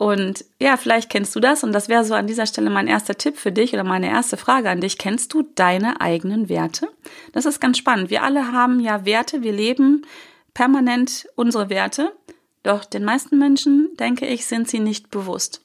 Und 0.01 0.47
ja, 0.59 0.79
vielleicht 0.79 1.11
kennst 1.11 1.37
du 1.37 1.41
das 1.41 1.63
und 1.63 1.73
das 1.73 1.91
wäre 1.91 2.07
so 2.07 2.15
an 2.15 2.27
dieser 2.27 2.47
Stelle 2.47 2.71
mein 2.71 2.87
erster 2.87 3.19
Tipp 3.19 3.37
für 3.37 3.53
dich 3.53 3.75
oder 3.75 3.85
meine 3.85 4.09
erste 4.09 4.39
Frage 4.39 4.71
an 4.71 4.81
dich. 4.81 4.97
Kennst 4.97 5.35
du 5.35 5.43
deine 5.43 6.01
eigenen 6.01 6.49
Werte? 6.49 6.89
Das 7.35 7.45
ist 7.45 7.61
ganz 7.61 7.77
spannend. 7.77 8.09
Wir 8.09 8.23
alle 8.23 8.51
haben 8.51 8.81
ja 8.81 9.05
Werte, 9.05 9.43
wir 9.43 9.53
leben 9.53 10.07
permanent 10.55 11.27
unsere 11.37 11.69
Werte, 11.69 12.15
doch 12.63 12.87
den 12.87 13.05
meisten 13.05 13.37
Menschen, 13.37 13.91
denke 13.99 14.25
ich, 14.25 14.47
sind 14.47 14.71
sie 14.71 14.81
nicht 14.81 15.11
bewusst. 15.11 15.63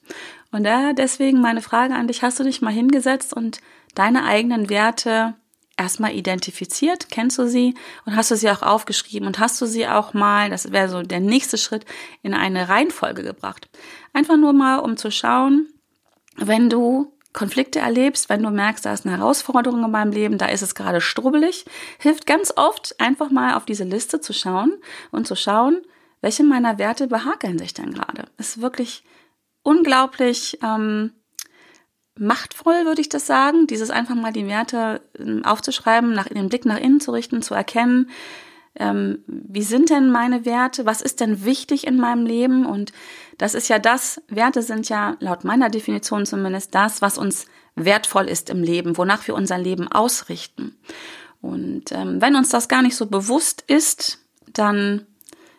Und 0.52 0.64
daher 0.64 0.92
deswegen 0.92 1.40
meine 1.40 1.62
Frage 1.62 1.94
an 1.94 2.06
dich, 2.06 2.22
hast 2.22 2.38
du 2.38 2.44
dich 2.44 2.60
mal 2.60 2.74
hingesetzt 2.74 3.32
und 3.32 3.62
deine 3.94 4.26
eigenen 4.26 4.68
Werte 4.68 5.34
erstmal 5.76 6.14
identifiziert, 6.14 7.10
kennst 7.10 7.38
du 7.38 7.46
sie 7.46 7.74
und 8.06 8.16
hast 8.16 8.30
du 8.30 8.36
sie 8.36 8.50
auch 8.50 8.62
aufgeschrieben 8.62 9.26
und 9.26 9.38
hast 9.38 9.60
du 9.60 9.66
sie 9.66 9.86
auch 9.86 10.14
mal, 10.14 10.48
das 10.48 10.72
wäre 10.72 10.88
so 10.88 11.02
der 11.02 11.20
nächste 11.20 11.58
Schritt, 11.58 11.84
in 12.22 12.34
eine 12.34 12.68
Reihenfolge 12.68 13.22
gebracht. 13.22 13.68
Einfach 14.16 14.38
nur 14.38 14.54
mal, 14.54 14.78
um 14.78 14.96
zu 14.96 15.10
schauen, 15.10 15.68
wenn 16.36 16.70
du 16.70 17.12
Konflikte 17.34 17.80
erlebst, 17.80 18.30
wenn 18.30 18.42
du 18.42 18.48
merkst, 18.48 18.86
da 18.86 18.94
ist 18.94 19.04
eine 19.04 19.18
Herausforderung 19.18 19.84
in 19.84 19.90
meinem 19.90 20.10
Leben, 20.10 20.38
da 20.38 20.46
ist 20.46 20.62
es 20.62 20.74
gerade 20.74 21.02
strubbelig, 21.02 21.66
hilft 21.98 22.24
ganz 22.24 22.50
oft 22.56 22.98
einfach 22.98 23.30
mal 23.30 23.56
auf 23.56 23.66
diese 23.66 23.84
Liste 23.84 24.22
zu 24.22 24.32
schauen 24.32 24.72
und 25.10 25.26
zu 25.26 25.36
schauen, 25.36 25.82
welche 26.22 26.44
meiner 26.44 26.78
Werte 26.78 27.08
behakeln 27.08 27.58
sich 27.58 27.74
denn 27.74 27.92
gerade. 27.92 28.24
ist 28.38 28.62
wirklich 28.62 29.04
unglaublich 29.62 30.60
ähm, 30.62 31.12
machtvoll, 32.18 32.86
würde 32.86 33.02
ich 33.02 33.10
das 33.10 33.26
sagen, 33.26 33.66
dieses 33.66 33.90
einfach 33.90 34.14
mal 34.14 34.32
die 34.32 34.46
Werte 34.46 35.02
ähm, 35.18 35.44
aufzuschreiben, 35.44 36.14
nach, 36.14 36.28
den 36.28 36.48
Blick 36.48 36.64
nach 36.64 36.80
innen 36.80 37.00
zu 37.00 37.10
richten, 37.10 37.42
zu 37.42 37.52
erkennen, 37.52 38.08
ähm, 38.78 39.18
wie 39.26 39.62
sind 39.62 39.90
denn 39.90 40.10
meine 40.10 40.44
Werte, 40.44 40.86
was 40.86 41.02
ist 41.02 41.20
denn 41.20 41.44
wichtig 41.44 41.86
in 41.86 41.96
meinem 41.96 42.26
Leben 42.26 42.66
und 42.66 42.92
das 43.38 43.54
ist 43.54 43.68
ja 43.68 43.78
das, 43.78 44.20
Werte 44.28 44.62
sind 44.62 44.88
ja 44.88 45.16
laut 45.20 45.44
meiner 45.44 45.68
Definition 45.68 46.26
zumindest 46.26 46.74
das, 46.74 47.02
was 47.02 47.18
uns 47.18 47.46
wertvoll 47.74 48.26
ist 48.26 48.50
im 48.50 48.62
Leben, 48.62 48.96
wonach 48.96 49.26
wir 49.26 49.34
unser 49.34 49.58
Leben 49.58 49.90
ausrichten. 49.90 50.76
Und 51.42 51.92
ähm, 51.92 52.20
wenn 52.20 52.34
uns 52.34 52.48
das 52.48 52.68
gar 52.68 52.82
nicht 52.82 52.96
so 52.96 53.06
bewusst 53.06 53.62
ist, 53.66 54.18
dann 54.52 55.06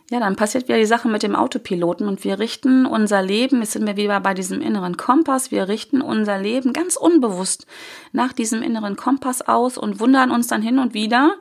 ja, 0.09 0.21
dann 0.21 0.37
passiert 0.37 0.69
wieder 0.69 0.77
die 0.77 0.85
Sache 0.85 1.09
mit 1.09 1.21
dem 1.21 1.35
Autopiloten 1.35 2.07
und 2.07 2.23
wir 2.23 2.39
richten 2.39 2.85
unser 2.85 3.21
Leben, 3.21 3.59
jetzt 3.59 3.73
sind 3.73 3.85
wir 3.85 3.97
wieder 3.97 4.21
bei 4.21 4.33
diesem 4.33 4.61
inneren 4.61 4.95
Kompass, 4.95 5.51
wir 5.51 5.67
richten 5.67 6.01
unser 6.01 6.39
Leben 6.39 6.71
ganz 6.71 6.95
unbewusst 6.95 7.67
nach 8.13 8.31
diesem 8.31 8.61
inneren 8.61 8.95
Kompass 8.95 9.41
aus 9.41 9.77
und 9.77 9.99
wundern 9.99 10.31
uns 10.31 10.47
dann 10.47 10.61
hin 10.61 10.79
und 10.79 10.93
wieder, 10.93 11.35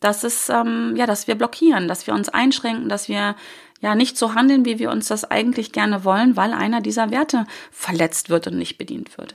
dass 0.00 0.24
es, 0.24 0.48
ähm, 0.48 0.94
ja, 0.96 1.06
dass 1.06 1.26
wir 1.26 1.34
blockieren, 1.34 1.88
dass 1.88 2.06
wir 2.06 2.14
uns 2.14 2.28
einschränken, 2.28 2.88
dass 2.88 3.08
wir 3.08 3.34
ja 3.80 3.94
nicht 3.94 4.16
so 4.16 4.34
handeln, 4.34 4.64
wie 4.64 4.78
wir 4.78 4.90
uns 4.90 5.08
das 5.08 5.30
eigentlich 5.30 5.72
gerne 5.72 6.04
wollen, 6.04 6.36
weil 6.36 6.52
einer 6.52 6.80
dieser 6.80 7.10
Werte 7.10 7.46
verletzt 7.70 8.30
wird 8.30 8.46
und 8.46 8.56
nicht 8.56 8.78
bedient 8.78 9.16
wird. 9.18 9.34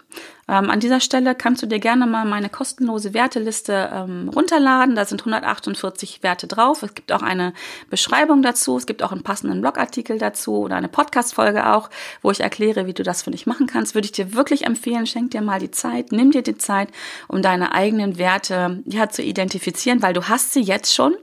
Ähm, 0.52 0.70
an 0.70 0.82
dieser 0.82 1.00
Stelle 1.00 1.34
kannst 1.34 1.64
du 1.64 1.66
dir 1.66 1.80
gerne 1.80 2.06
mal 2.06 2.26
meine 2.26 2.50
kostenlose 2.50 3.14
Werteliste 3.14 3.90
ähm, 3.94 4.28
runterladen. 4.28 4.96
Da 4.96 5.06
sind 5.06 5.22
148 5.22 6.24
Werte 6.24 6.46
drauf. 6.46 6.84
Es 6.84 6.94
gibt 6.94 7.14
auch 7.14 7.22
eine 7.22 7.54
Beschreibung 7.90 8.42
dazu. 8.42 8.76
Es 8.76 8.86
gibt 8.86 9.02
auch 9.02 9.14
einen 9.14 9.24
passenden 9.24 9.62
Blogartikel 9.62 10.18
dazu 10.18 10.58
oder 10.58 10.76
eine 10.76 10.90
Podcast-Folge 10.90 11.72
auch, 11.72 11.90
wo 12.22 12.32
ich 12.32 12.42
erkläre, 12.42 12.86
wie 12.86 12.94
du 12.94 13.04
das 13.04 13.24
für 13.24 13.32
dich 13.32 13.46
machen 13.46 13.66
kannst. 13.66 13.96
Würde 13.96 14.08
ich 14.08 14.12
dir 14.12 14.34
wirklich 14.34 14.66
empfehlen. 14.66 15.08
Schenk 15.08 15.32
dir 15.32 15.42
mal 15.42 15.60
die 15.60 15.72
Zeit. 15.72 16.12
Nimm 16.12 16.32
dir 16.32 16.42
die 16.42 16.58
Zeit, 16.58 16.90
um 17.30 17.42
deine 17.42 17.74
eigenen 17.74 18.18
Werte 18.18 18.84
ja, 18.86 19.08
zu 19.08 19.24
identifizieren, 19.24 20.02
weil 20.02 20.14
du 20.14 20.28
hast 20.28 20.52
sie 20.52 20.62
jetzt 20.62 20.94
schon 20.94 21.16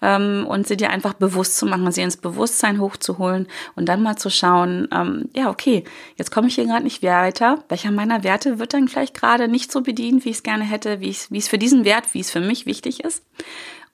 ähm, 0.00 0.44
und 0.48 0.66
sie 0.66 0.76
dir 0.76 0.90
einfach 0.90 1.12
bewusst 1.12 1.56
zu 1.56 1.66
machen, 1.66 1.92
sie 1.92 2.02
ins 2.02 2.16
Bewusstsein 2.16 2.80
hochzuholen 2.80 3.46
und 3.76 3.88
dann 3.88 4.02
mal 4.02 4.16
zu 4.16 4.28
schauen, 4.28 4.88
ähm, 4.92 5.28
ja, 5.36 5.50
okay, 5.50 5.84
jetzt 6.16 6.32
komme 6.32 6.48
ich 6.48 6.56
hier 6.56 6.64
gerade 6.66 6.82
nicht 6.82 7.04
weiter. 7.04 7.62
Welcher 7.68 7.92
meiner 7.92 8.24
Werte 8.24 8.58
wird 8.58 8.71
dann 8.72 8.88
vielleicht 8.88 9.14
gerade 9.14 9.48
nicht 9.48 9.72
so 9.72 9.80
bedient, 9.80 10.24
wie 10.24 10.30
ich 10.30 10.36
es 10.36 10.42
gerne 10.42 10.64
hätte, 10.64 11.00
wie 11.00 11.10
es, 11.10 11.30
wie 11.30 11.38
es 11.38 11.48
für 11.48 11.58
diesen 11.58 11.84
Wert, 11.84 12.14
wie 12.14 12.20
es 12.20 12.30
für 12.30 12.40
mich 12.40 12.66
wichtig 12.66 13.04
ist. 13.04 13.24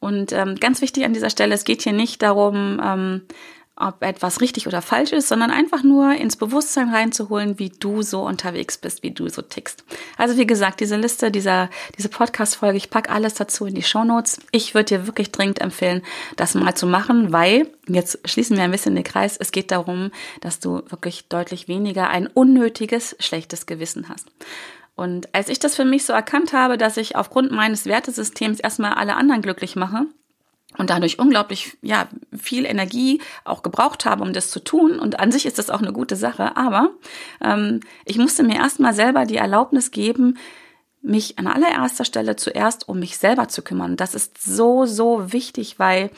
Und 0.01 0.33
ähm, 0.33 0.57
ganz 0.57 0.81
wichtig 0.81 1.05
an 1.05 1.13
dieser 1.13 1.31
Stelle, 1.31 1.55
es 1.55 1.65
geht 1.65 1.83
hier 1.83 1.93
nicht 1.93 2.23
darum, 2.23 2.81
ähm, 2.85 3.23
ob 3.81 4.03
etwas 4.03 4.41
richtig 4.41 4.67
oder 4.67 4.83
falsch 4.83 5.13
ist, 5.13 5.29
sondern 5.29 5.51
einfach 5.51 5.83
nur 5.83 6.13
ins 6.13 6.37
Bewusstsein 6.37 6.89
reinzuholen, 6.93 7.59
wie 7.59 7.71
du 7.71 8.03
so 8.03 8.23
unterwegs 8.23 8.79
bist, 8.79 9.03
wie 9.03 9.11
du 9.11 9.29
so 9.29 9.43
tickst. 9.43 9.85
Also 10.17 10.37
wie 10.37 10.47
gesagt, 10.47 10.81
diese 10.81 10.97
Liste, 10.97 11.31
dieser, 11.31 11.71
diese 11.97 12.09
Podcast-Folge, 12.09 12.77
ich 12.77 12.91
pack 12.91 13.11
alles 13.11 13.35
dazu 13.35 13.67
in 13.67 13.75
die 13.75 13.83
Show 13.83 14.05
Notes. 14.05 14.41
Ich 14.51 14.75
würde 14.75 14.97
dir 14.97 15.07
wirklich 15.07 15.33
dringend 15.33 15.61
empfehlen, 15.61 16.03
das 16.37 16.55
mal 16.55 16.75
zu 16.75 16.87
machen, 16.87 17.33
weil, 17.33 17.69
jetzt 17.87 18.19
schließen 18.29 18.57
wir 18.57 18.65
ein 18.65 18.71
bisschen 18.71 18.95
den 18.95 19.05
Kreis, 19.05 19.37
es 19.37 19.53
geht 19.53 19.71
darum, 19.71 20.11
dass 20.41 20.61
du 20.61 20.83
wirklich 20.89 21.29
deutlich 21.29 21.69
weniger 21.69 22.09
ein 22.11 22.27
unnötiges, 22.27 23.17
schlechtes 23.21 23.67
Gewissen 23.67 24.09
hast. 24.09 24.27
Und 24.97 25.33
als 25.33 25.49
ich 25.49 25.61
das 25.61 25.77
für 25.77 25.85
mich 25.85 26.05
so 26.05 26.13
erkannt 26.13 26.53
habe, 26.53 26.77
dass 26.77 26.97
ich 26.97 27.15
aufgrund 27.15 27.53
meines 27.53 27.87
Wertesystems 27.87 28.59
erstmal 28.59 28.95
alle 28.95 29.15
anderen 29.15 29.43
glücklich 29.43 29.77
mache, 29.77 30.07
und 30.77 30.91
dadurch 30.91 31.19
unglaublich 31.19 31.77
ja 31.83 32.09
viel 32.37 32.67
Energie 32.67 33.21
auch 33.45 33.63
gebraucht 33.63 34.05
habe, 34.05 34.23
um 34.23 34.33
das 34.33 34.51
zu 34.51 34.61
tun. 34.61 34.99
Und 34.99 35.19
an 35.19 35.33
sich 35.33 35.47
ist 35.47 35.59
das 35.59 35.71
auch 35.71 35.81
eine 35.81 35.93
gute 35.93 36.15
Sache. 36.15 36.57
Aber 36.57 36.91
ähm, 37.43 37.81
ich 38.05 38.19
musste 38.19 38.43
mir 38.43 38.57
erstmal 38.57 38.95
selber 38.95 39.25
die 39.25 39.37
Erlaubnis 39.37 39.91
geben, 39.91 40.37
mich 41.01 41.39
an 41.39 41.47
allererster 41.47 42.05
Stelle 42.05 42.37
zuerst 42.37 42.89
um 42.89 42.99
mich 42.99 43.17
selber 43.19 43.49
zu 43.49 43.63
kümmern. 43.63 43.97
Das 43.97 44.15
ist 44.15 44.43
so, 44.43 44.85
so 44.85 45.33
wichtig, 45.33 45.79
weil 45.79 46.11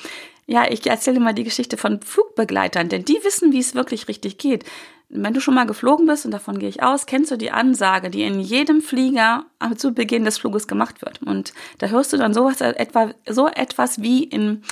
ja, 0.47 0.69
ich 0.69 0.85
erzähle 0.85 1.21
mal 1.21 1.33
die 1.33 1.45
Geschichte 1.45 1.77
von 1.77 2.01
Flugbegleitern, 2.01 2.89
denn 2.89 3.05
die 3.05 3.21
wissen, 3.23 3.53
wie 3.53 3.61
es 3.61 3.77
wirklich 3.77 4.09
richtig 4.09 4.37
geht. 4.37 4.65
Wenn 5.13 5.35
du 5.35 5.41
schon 5.41 5.55
mal 5.55 5.67
geflogen 5.67 6.07
bist, 6.07 6.25
und 6.25 6.31
davon 6.31 6.59
gehe 6.59 6.69
ich 6.69 6.83
aus, 6.83 7.07
kennst 7.07 7.33
du 7.33 7.37
die 7.37 7.51
Ansage, 7.51 8.11
die 8.11 8.23
in 8.23 8.39
jedem 8.39 8.81
Flieger 8.81 9.45
zu 9.77 9.93
Beginn 9.93 10.25
des 10.25 10.39
Fluges 10.39 10.69
gemacht 10.69 11.03
wird. 11.03 11.21
Und 11.23 11.53
da 11.79 11.89
hörst 11.89 12.13
du 12.13 12.17
dann 12.17 12.33
sowas 12.33 12.61
etwa, 12.61 13.11
so 13.29 13.49
etwas 13.49 14.01
wie 14.03 14.23
in 14.23 14.63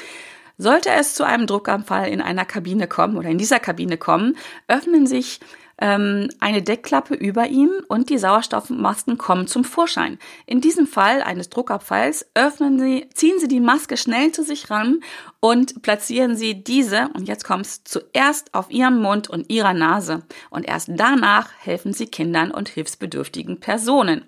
Sollte 0.61 0.91
es 0.91 1.15
zu 1.15 1.25
einem 1.25 1.47
Druckabfall 1.47 2.09
in 2.09 2.21
einer 2.21 2.45
Kabine 2.45 2.89
kommen 2.89 3.17
oder 3.17 3.29
in 3.29 3.39
dieser 3.39 3.61
Kabine 3.61 3.97
kommen, 3.97 4.37
öffnen 4.67 5.07
sich 5.07 5.39
ähm, 5.81 6.29
eine 6.41 6.63
Deckklappe 6.63 7.15
über 7.15 7.49
ihm 7.49 7.71
und 7.89 8.11
die 8.11 8.19
Sauerstoffmasken 8.19 9.17
kommen 9.17 9.47
zum 9.47 9.65
Vorschein. 9.65 10.19
In 10.47 10.61
diesem 10.61 10.87
Fall 10.87 11.23
eines 11.23 11.51
Druckabfalls 11.51 12.27
öffnen 12.35 12.79
Sie, 12.79 13.09
ziehen 13.15 13.39
Sie 13.39 13.49
die 13.49 13.61
Maske 13.61 13.97
schnell 13.97 14.33
zu 14.33 14.43
sich 14.43 14.71
ran 14.71 15.01
und 15.41 15.83
platzieren 15.83 16.37
Sie 16.37 16.63
diese, 16.63 17.09
und 17.15 17.29
jetzt 17.29 17.45
kommt 17.45 17.67
es 17.67 17.85
zuerst 17.85 18.55
auf 18.55 18.71
Ihrem 18.71 19.01
Mund 19.01 19.31
und 19.31 19.51
Ihrer 19.51 19.75
Nase. 19.75 20.23
Und 20.51 20.65
erst 20.67 20.89
danach 20.93 21.51
helfen 21.59 21.93
Sie 21.93 22.07
Kindern 22.07 22.51
und 22.51 22.69
hilfsbedürftigen 22.69 23.61
Personen. 23.61 24.25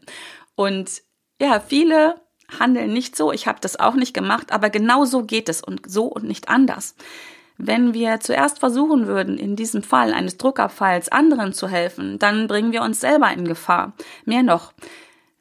Und 0.55 1.03
ja, 1.41 1.61
viele 1.61 2.21
handeln 2.59 2.93
nicht 2.93 3.17
so. 3.17 3.33
Ich 3.33 3.47
habe 3.47 3.59
das 3.61 3.79
auch 3.79 3.95
nicht 3.95 4.15
gemacht, 4.15 4.53
aber 4.53 4.71
genau 4.71 5.05
so 5.05 5.25
geht 5.25 5.49
es 5.49 5.63
und 5.63 5.91
so 5.91 6.07
und 6.07 6.25
nicht 6.25 6.49
anders. 6.49 6.95
Wenn 7.67 7.95
wir 7.95 8.21
zuerst 8.21 8.59
versuchen 8.59 9.07
würden, 9.07 9.39
in 9.39 9.57
diesem 9.57 9.83
Fall 9.83 10.13
eines 10.13 10.37
Druckabfalls 10.37 11.11
anderen 11.11 11.53
zu 11.53 11.69
helfen, 11.69 12.19
dann 12.19 12.47
bringen 12.47 12.73
wir 12.73 12.83
uns 12.83 13.01
selber 13.01 13.31
in 13.33 13.47
Gefahr. 13.47 13.95
Mehr 14.25 14.43
noch, 14.43 14.73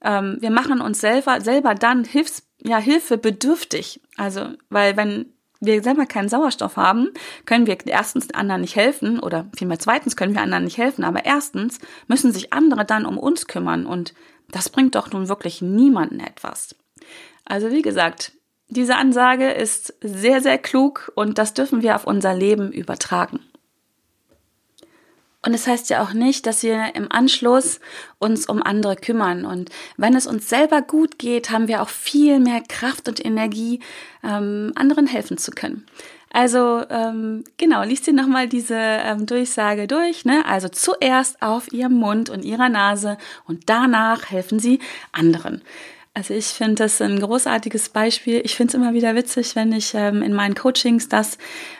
ähm, 0.01 0.37
wir 0.39 0.51
machen 0.51 0.81
uns 0.81 1.01
selber, 1.01 1.41
selber 1.41 1.75
dann 1.75 2.03
Hilfs, 2.03 2.43
ja, 2.61 2.77
Hilfe 2.77 3.17
bedürftig. 3.17 4.01
Also, 4.17 4.49
weil 4.69 4.97
wenn 4.97 5.33
wir 5.61 5.83
selber 5.83 6.05
keinen 6.05 6.29
Sauerstoff 6.29 6.77
haben, 6.77 7.09
können 7.45 7.67
wir 7.67 7.77
erstens 7.85 8.33
anderen 8.33 8.61
nicht 8.61 8.75
helfen 8.75 9.19
oder 9.19 9.49
vielmehr 9.57 9.79
zweitens 9.79 10.15
können 10.15 10.33
wir 10.33 10.41
anderen 10.41 10.63
nicht 10.63 10.77
helfen, 10.77 11.03
aber 11.03 11.25
erstens 11.25 11.79
müssen 12.07 12.31
sich 12.31 12.53
andere 12.53 12.85
dann 12.85 13.05
um 13.05 13.17
uns 13.17 13.47
kümmern 13.47 13.85
und 13.85 14.13
das 14.51 14.69
bringt 14.69 14.95
doch 14.95 15.11
nun 15.11 15.27
wirklich 15.27 15.61
niemanden 15.61 16.21
etwas. 16.21 16.75
Also 17.45 17.71
wie 17.71 17.81
gesagt, 17.81 18.33
diese 18.69 18.95
Ansage 18.95 19.49
ist 19.51 19.95
sehr, 20.01 20.41
sehr 20.41 20.57
klug 20.57 21.11
und 21.15 21.37
das 21.37 21.53
dürfen 21.53 21.81
wir 21.81 21.95
auf 21.95 22.05
unser 22.05 22.33
Leben 22.35 22.71
übertragen. 22.71 23.39
Und 25.41 25.53
es 25.53 25.67
heißt 25.67 25.89
ja 25.89 26.03
auch 26.03 26.11
nicht, 26.13 26.45
dass 26.45 26.63
wir 26.63 26.95
im 26.95 27.09
Anschluss 27.11 27.79
uns 28.19 28.45
um 28.47 28.61
andere 28.61 28.97
kümmern. 28.97 29.45
Und 29.45 29.69
wenn 29.95 30.13
es 30.13 30.27
uns 30.27 30.49
selber 30.49 30.81
gut 30.81 31.17
geht, 31.17 31.49
haben 31.49 31.69
wir 31.69 31.81
auch 31.81 31.89
viel 31.89 32.39
mehr 32.39 32.61
Kraft 32.61 33.07
und 33.07 33.23
Energie, 33.23 33.79
ähm, 34.21 34.73
anderen 34.75 35.07
helfen 35.07 35.37
zu 35.37 35.51
können. 35.51 35.85
Also 36.31 36.83
ähm, 36.89 37.45
genau, 37.57 37.83
liest 37.83 38.07
ihr 38.07 38.13
nochmal 38.13 38.47
diese 38.47 38.75
ähm, 38.75 39.25
Durchsage 39.25 39.87
durch. 39.87 40.25
Ne? 40.25 40.45
Also 40.45 40.67
zuerst 40.67 41.41
auf 41.41 41.71
ihrem 41.71 41.93
Mund 41.93 42.29
und 42.29 42.43
ihrer 42.43 42.69
Nase 42.69 43.17
und 43.47 43.69
danach 43.69 44.29
helfen 44.29 44.59
sie 44.59 44.79
anderen. 45.13 45.61
Also 46.19 46.33
ich 46.33 46.47
finde 46.47 46.75
das 46.75 47.01
ein 47.01 47.17
großartiges 47.17 47.87
Beispiel. 47.87 48.41
Ich 48.43 48.57
finde 48.57 48.71
es 48.71 48.73
immer 48.73 48.93
wieder 48.93 49.15
witzig, 49.15 49.55
wenn 49.55 49.71
ich 49.71 49.93
ähm, 49.93 50.21
in 50.21 50.33
meinen 50.33 50.53
Coachings 50.53 51.07
das 51.07 51.37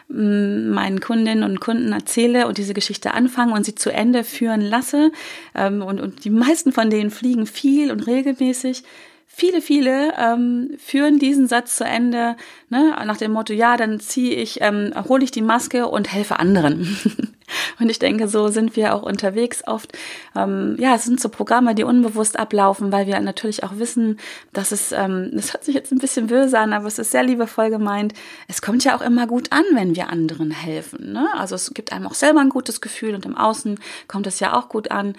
ähm, 0.10 0.70
meinen 0.70 1.02
Kundinnen 1.02 1.44
und 1.44 1.60
Kunden 1.60 1.92
erzähle 1.92 2.48
und 2.48 2.58
diese 2.58 2.74
Geschichte 2.74 3.14
anfange 3.14 3.54
und 3.54 3.66
sie 3.66 3.76
zu 3.76 3.92
Ende 3.92 4.24
führen 4.24 4.62
lasse. 4.62 5.12
Ähm, 5.54 5.82
und, 5.82 6.00
und 6.00 6.24
die 6.24 6.30
meisten 6.30 6.72
von 6.72 6.90
denen 6.90 7.12
fliegen 7.12 7.48
viel 7.48 7.92
und 7.92 8.08
regelmäßig. 8.08 8.84
Viele, 9.28 9.62
viele 9.62 10.14
ähm, 10.18 10.72
führen 10.78 11.20
diesen 11.20 11.50
Satz 11.50 11.76
zu 11.76 11.84
Ende 11.84 12.38
ne, 12.70 12.96
nach 13.06 13.18
dem 13.18 13.34
Motto, 13.34 13.52
ja, 13.52 13.76
dann 13.76 14.00
ziehe 14.00 14.36
ich, 14.36 14.62
ähm, 14.62 14.94
hole 15.10 15.26
ich 15.26 15.32
die 15.32 15.42
Maske 15.42 15.86
und 15.90 16.14
helfe 16.14 16.40
anderen. 16.40 16.98
und 17.80 17.90
ich 17.90 18.00
denke, 18.00 18.28
so 18.28 18.48
sind 18.50 18.76
wir 18.76 18.94
auch 18.94 19.04
unterwegs 19.04 19.64
oft. 19.68 19.98
Ähm, 20.36 20.76
ja, 20.80 20.96
es 20.96 21.04
sind 21.04 21.20
so 21.20 21.30
Programme, 21.30 21.76
die 21.76 21.84
unbewusst 21.84 22.38
ablaufen, 22.38 22.92
weil 22.92 23.08
wir 23.08 23.20
natürlich 23.20 23.64
auch 23.64 23.78
wissen, 23.78 24.20
dass 24.54 24.72
es, 24.72 24.92
ähm, 24.92 25.32
das 25.34 25.54
hört 25.54 25.64
sich 25.64 25.76
jetzt 25.76 25.92
ein 25.92 26.00
bisschen 26.00 26.28
böse 26.28 26.60
an, 26.60 26.74
aber 26.74 26.88
es 26.88 27.00
ist 27.00 27.12
sehr 27.12 27.24
liebevoll 27.24 27.70
gemeint. 27.70 28.14
Es 28.48 28.62
kommt 28.62 28.84
ja 28.84 28.96
auch 28.96 29.02
immer 29.02 29.28
gut 29.28 29.52
an, 29.52 29.64
wenn 29.74 29.96
wir 29.96 30.10
anderen 30.10 30.52
helfen. 30.52 31.14
Ne? 31.14 31.28
Also 31.38 31.56
es 31.56 31.74
gibt 31.74 31.92
einem 31.92 32.08
auch 32.08 32.14
selber 32.14 32.42
ein 32.42 32.50
gutes 32.50 32.82
Gefühl 32.82 33.16
und 33.16 33.26
im 33.26 33.38
Außen 33.38 33.80
kommt 34.08 34.28
es 34.28 34.40
ja 34.40 34.58
auch 34.58 34.70
gut 34.70 34.92
an. 34.92 35.16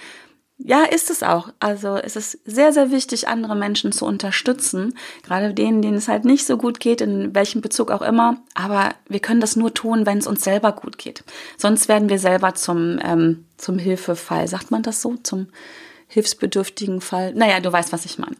Ja, 0.62 0.84
ist 0.84 1.08
es 1.08 1.22
auch. 1.22 1.48
Also 1.58 1.96
es 1.96 2.16
ist 2.16 2.38
sehr, 2.44 2.72
sehr 2.72 2.90
wichtig, 2.90 3.28
andere 3.28 3.56
Menschen 3.56 3.92
zu 3.92 4.04
unterstützen. 4.04 4.94
Gerade 5.22 5.54
denen, 5.54 5.80
denen 5.80 5.96
es 5.96 6.06
halt 6.06 6.26
nicht 6.26 6.44
so 6.44 6.58
gut 6.58 6.80
geht, 6.80 7.00
in 7.00 7.34
welchem 7.34 7.62
Bezug 7.62 7.90
auch 7.90 8.02
immer. 8.02 8.36
Aber 8.54 8.90
wir 9.08 9.20
können 9.20 9.40
das 9.40 9.56
nur 9.56 9.72
tun, 9.72 10.04
wenn 10.04 10.18
es 10.18 10.26
uns 10.26 10.44
selber 10.44 10.72
gut 10.72 10.98
geht. 10.98 11.24
Sonst 11.56 11.88
werden 11.88 12.10
wir 12.10 12.18
selber 12.18 12.54
zum, 12.54 12.98
ähm, 13.02 13.46
zum 13.56 13.78
Hilfefall. 13.78 14.48
Sagt 14.48 14.70
man 14.70 14.82
das 14.82 15.00
so? 15.00 15.16
Zum 15.22 15.46
hilfsbedürftigen 16.08 17.00
Fall? 17.00 17.32
Naja, 17.34 17.60
du 17.60 17.72
weißt, 17.72 17.92
was 17.92 18.04
ich 18.04 18.18
meine. 18.18 18.36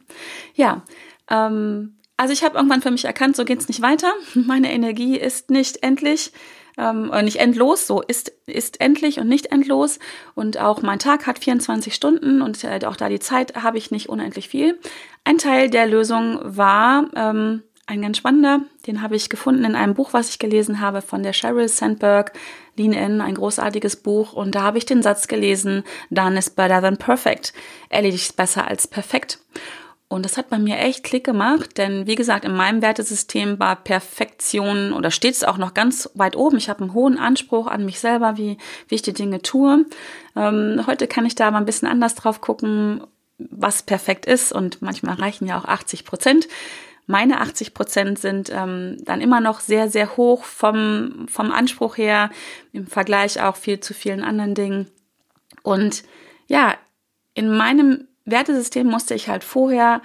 Ja, 0.55 0.83
ähm, 1.31 1.97
also 2.19 2.35
ich 2.35 2.45
habe 2.45 2.57
irgendwann 2.57 2.83
für 2.83 2.91
mich 2.91 3.07
erkannt, 3.07 3.35
so 3.35 3.47
geht's 3.47 3.69
nicht 3.69 3.81
weiter. 3.81 4.13
Meine 4.35 4.71
Energie 4.73 5.17
ist 5.17 5.49
nicht 5.49 5.83
endlich 5.83 6.33
ähm, 6.79 7.11
nicht 7.23 7.37
endlos, 7.37 7.87
so 7.87 8.03
ist, 8.03 8.33
ist 8.47 8.81
endlich 8.81 9.21
und 9.21 9.29
nicht 9.29 9.47
endlos. 9.53 9.99
Und 10.35 10.59
auch 10.59 10.83
mein 10.83 10.99
Tag 10.99 11.27
hat 11.27 11.39
24 11.39 11.95
Stunden 11.95 12.43
und 12.43 12.63
äh, 12.65 12.81
auch 12.87 12.97
da 12.97 13.09
die 13.09 13.21
Zeit 13.21 13.57
habe 13.63 13.79
ich 13.79 13.91
nicht 13.91 14.09
unendlich 14.09 14.49
viel. 14.49 14.79
Ein 15.25 15.39
Teil 15.39 15.71
der 15.71 15.87
Lösung 15.87 16.39
war 16.43 17.09
ähm, 17.15 17.63
ein 17.91 18.03
ganz 18.03 18.19
spannender, 18.19 18.61
den 18.87 19.03
habe 19.03 19.17
ich 19.17 19.29
gefunden 19.29 19.65
in 19.65 19.75
einem 19.75 19.95
Buch, 19.95 20.13
was 20.13 20.31
ich 20.31 20.39
gelesen 20.39 20.81
habe 20.81 21.03
von 21.03 21.25
der 21.25 21.33
Sheryl 21.33 21.69
Sandberg, 21.69 22.33
Lean 22.77 22.93
In, 22.93 23.21
ein 23.21 23.35
großartiges 23.35 23.97
Buch. 23.97 24.33
Und 24.33 24.55
da 24.55 24.63
habe 24.63 24.79
ich 24.79 24.87
den 24.87 25.03
Satz 25.03 25.27
gelesen, 25.27 25.83
Done 26.09 26.39
is 26.39 26.51
better 26.51 26.81
than 26.81 26.99
perfect. 26.99 27.53
Erledigt 27.89 28.37
besser 28.37 28.69
als 28.69 28.87
perfekt. 28.87 29.41
Und 30.11 30.25
das 30.25 30.37
hat 30.37 30.51
bei 30.51 30.59
mir 30.59 30.77
echt 30.77 31.05
Klick 31.05 31.23
gemacht, 31.23 31.79
denn 31.79 32.09
wie 32.09 32.17
gesagt, 32.17 32.45
in 32.45 32.53
meinem 32.53 32.83
Wertesystem 32.83 33.61
war 33.61 33.77
Perfektion 33.77 34.93
oder 34.93 35.13
steht 35.13 35.35
es 35.35 35.45
auch 35.45 35.57
noch 35.57 35.73
ganz 35.73 36.11
weit 36.15 36.35
oben. 36.35 36.57
Ich 36.57 36.69
habe 36.69 36.81
einen 36.81 36.95
hohen 36.95 37.17
Anspruch 37.17 37.69
an 37.69 37.85
mich 37.85 38.01
selber, 38.01 38.37
wie, 38.37 38.59
wie 38.89 38.97
ich 38.97 39.03
die 39.03 39.13
Dinge 39.13 39.41
tue. 39.41 39.87
Ähm, 40.35 40.83
heute 40.89 41.07
kann 41.07 41.27
ich 41.27 41.37
da 41.37 41.49
mal 41.53 41.59
ein 41.59 41.65
bisschen 41.65 41.87
anders 41.87 42.17
drauf 42.17 42.41
gucken, 42.41 43.05
was 43.39 43.85
perfekt 43.85 44.27
ist 44.27 44.51
und 44.51 44.83
manchmal 44.83 45.15
reichen 45.15 45.47
ja 45.47 45.57
auch 45.57 45.65
80 45.65 46.05
Prozent. 46.05 46.49
Meine 47.07 47.41
80 47.41 47.73
Prozent 47.73 48.19
sind 48.19 48.51
ähm, 48.53 48.97
dann 49.05 49.21
immer 49.21 49.41
noch 49.41 49.61
sehr, 49.61 49.89
sehr 49.89 50.17
hoch 50.17 50.43
vom, 50.43 51.27
vom 51.29 51.53
Anspruch 51.53 51.97
her, 51.97 52.31
im 52.73 52.89
Vergleich 52.89 53.41
auch 53.41 53.55
viel 53.55 53.79
zu 53.79 53.95
vielen 53.95 54.25
anderen 54.25 54.57
Dingen. 54.57 54.91
Und 55.63 56.03
ja, 56.49 56.75
in 57.35 57.57
meinem 57.57 58.09
Wertesystem 58.31 58.87
musste 58.87 59.15
ich 59.15 59.29
halt 59.29 59.45
vorher 59.45 60.01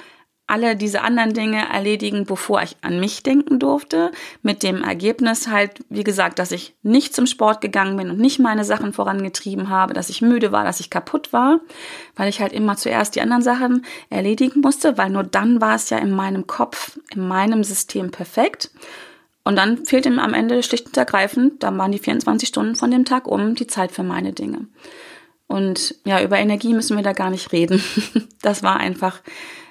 alle 0.47 0.75
diese 0.75 1.01
anderen 1.01 1.33
Dinge 1.33 1.67
erledigen, 1.69 2.25
bevor 2.25 2.61
ich 2.61 2.77
an 2.81 2.99
mich 2.99 3.23
denken 3.23 3.57
durfte. 3.57 4.11
Mit 4.43 4.61
dem 4.61 4.83
Ergebnis 4.83 5.47
halt, 5.47 5.79
wie 5.89 6.03
gesagt, 6.03 6.37
dass 6.37 6.51
ich 6.51 6.75
nicht 6.83 7.15
zum 7.15 7.25
Sport 7.25 7.61
gegangen 7.61 7.97
bin 7.97 8.11
und 8.11 8.19
nicht 8.19 8.39
meine 8.39 8.63
Sachen 8.63 8.93
vorangetrieben 8.93 9.69
habe, 9.69 9.95
dass 9.95 10.09
ich 10.09 10.21
müde 10.21 10.51
war, 10.51 10.63
dass 10.63 10.79
ich 10.79 10.91
kaputt 10.91 11.33
war, 11.33 11.61
weil 12.15 12.29
ich 12.29 12.41
halt 12.41 12.53
immer 12.53 12.77
zuerst 12.77 13.15
die 13.15 13.21
anderen 13.21 13.41
Sachen 13.41 13.85
erledigen 14.11 14.61
musste, 14.61 14.97
weil 14.99 15.09
nur 15.09 15.23
dann 15.23 15.61
war 15.61 15.75
es 15.75 15.89
ja 15.89 15.97
in 15.97 16.11
meinem 16.11 16.45
Kopf, 16.45 16.99
in 17.13 17.27
meinem 17.27 17.63
System 17.63 18.11
perfekt. 18.11 18.69
Und 19.43 19.55
dann 19.55 19.85
fehlt 19.85 20.05
ihm 20.05 20.19
am 20.19 20.33
Ende 20.33 20.61
schlicht 20.61 20.87
und 20.87 20.97
ergreifend, 20.97 21.63
dann 21.63 21.77
waren 21.77 21.91
die 21.91 21.99
24 21.99 22.49
Stunden 22.49 22.75
von 22.75 22.91
dem 22.91 23.05
Tag 23.05 23.27
um, 23.27 23.55
die 23.55 23.67
Zeit 23.67 23.91
für 23.91 24.03
meine 24.03 24.33
Dinge. 24.33 24.67
Und 25.47 25.95
ja, 26.05 26.21
über 26.21 26.37
Energie 26.37 26.73
müssen 26.73 26.97
wir 26.97 27.03
da 27.03 27.13
gar 27.13 27.29
nicht 27.29 27.51
reden. 27.51 27.81
Das 28.41 28.61
war 28.61 28.77
einfach 28.77 29.21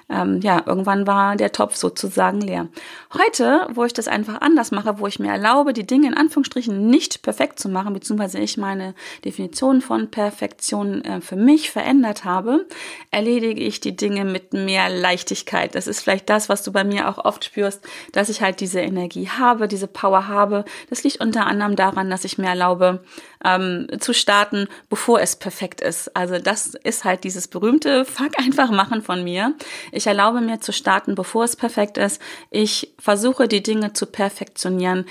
ähm, 0.07 0.39
ja, 0.41 0.61
irgendwann 0.65 1.07
war 1.07 1.35
der 1.35 1.51
Topf 1.51 1.75
sozusagen 1.75 2.39
leer. 2.39 2.67
Heute, 3.13 3.67
wo 3.73 3.85
ich 3.85 3.93
das 3.93 4.07
einfach 4.07 4.39
anders 4.41 4.69
mache, 4.71 4.99
wo 4.99 5.07
ich 5.07 5.17
mir 5.17 5.31
erlaube, 5.31 5.73
die 5.73 5.87
Dinge 5.87 6.07
in 6.07 6.13
Anführungsstrichen 6.13 6.87
nicht 6.87 7.23
perfekt 7.23 7.57
zu 7.59 7.69
machen, 7.69 7.93
beziehungsweise 7.93 8.37
ich 8.37 8.57
meine 8.57 8.93
Definition 9.23 9.81
von 9.81 10.11
Perfektion 10.11 11.03
äh, 11.03 11.21
für 11.21 11.35
mich 11.35 11.71
verändert 11.71 12.23
habe, 12.23 12.67
erledige 13.09 13.61
ich 13.61 13.79
die 13.79 13.95
Dinge 13.95 14.25
mit 14.25 14.53
mehr 14.53 14.89
Leichtigkeit. 14.89 15.73
Das 15.73 15.87
ist 15.87 16.01
vielleicht 16.01 16.29
das, 16.29 16.49
was 16.49 16.61
du 16.61 16.71
bei 16.71 16.83
mir 16.83 17.09
auch 17.09 17.25
oft 17.25 17.43
spürst, 17.43 17.83
dass 18.11 18.29
ich 18.29 18.43
halt 18.43 18.59
diese 18.59 18.81
Energie 18.81 19.29
habe, 19.29 19.67
diese 19.67 19.87
Power 19.87 20.27
habe. 20.27 20.65
Das 20.91 21.03
liegt 21.03 21.19
unter 21.19 21.47
anderem 21.47 21.75
daran, 21.75 22.11
dass 22.11 22.25
ich 22.25 22.37
mir 22.37 22.49
erlaube, 22.49 23.03
ähm, 23.45 23.87
zu 23.99 24.13
starten, 24.13 24.67
bevor 24.89 25.21
es 25.21 25.35
perfekt 25.35 25.81
ist. 25.81 26.15
Also 26.15 26.39
das 26.39 26.73
ist 26.83 27.05
halt 27.05 27.23
dieses 27.23 27.47
berühmte 27.47 28.03
Fuck 28.05 28.39
einfach 28.39 28.71
machen 28.71 29.01
von 29.01 29.23
mir. 29.23 29.53
Ich 29.91 30.07
erlaube 30.07 30.41
mir 30.41 30.59
zu 30.59 30.73
starten, 30.73 31.15
bevor 31.15 31.43
es 31.43 31.55
perfekt 31.55 31.97
ist. 31.97 32.21
Ich 32.49 32.93
versuche 32.99 33.47
die 33.47 33.63
Dinge 33.63 33.93
zu 33.93 34.07
perfektionieren 34.07 35.05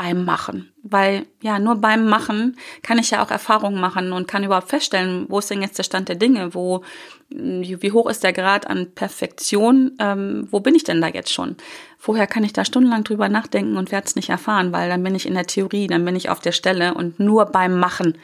beim 0.00 0.24
Machen. 0.24 0.72
Weil 0.82 1.26
ja, 1.42 1.58
nur 1.58 1.76
beim 1.76 2.08
Machen 2.08 2.56
kann 2.82 2.98
ich 2.98 3.10
ja 3.10 3.22
auch 3.22 3.30
Erfahrungen 3.30 3.78
machen 3.78 4.12
und 4.12 4.26
kann 4.26 4.44
überhaupt 4.44 4.70
feststellen, 4.70 5.26
wo 5.28 5.40
ist 5.40 5.50
denn 5.50 5.60
jetzt 5.60 5.76
der 5.76 5.82
Stand 5.82 6.08
der 6.08 6.16
Dinge, 6.16 6.54
wo, 6.54 6.82
wie 7.28 7.92
hoch 7.92 8.08
ist 8.08 8.24
der 8.24 8.32
Grad 8.32 8.66
an 8.66 8.94
Perfektion, 8.94 9.92
ähm, 9.98 10.48
wo 10.50 10.60
bin 10.60 10.74
ich 10.74 10.84
denn 10.84 11.02
da 11.02 11.08
jetzt 11.08 11.34
schon? 11.34 11.56
Vorher 11.98 12.26
kann 12.26 12.44
ich 12.44 12.54
da 12.54 12.64
stundenlang 12.64 13.04
drüber 13.04 13.28
nachdenken 13.28 13.76
und 13.76 13.92
werde 13.92 14.06
es 14.06 14.16
nicht 14.16 14.30
erfahren, 14.30 14.72
weil 14.72 14.88
dann 14.88 15.02
bin 15.02 15.14
ich 15.14 15.26
in 15.26 15.34
der 15.34 15.46
Theorie, 15.46 15.86
dann 15.86 16.06
bin 16.06 16.16
ich 16.16 16.30
auf 16.30 16.40
der 16.40 16.52
Stelle 16.52 16.94
und 16.94 17.20
nur 17.20 17.44
beim 17.44 17.78
Machen 17.78 18.16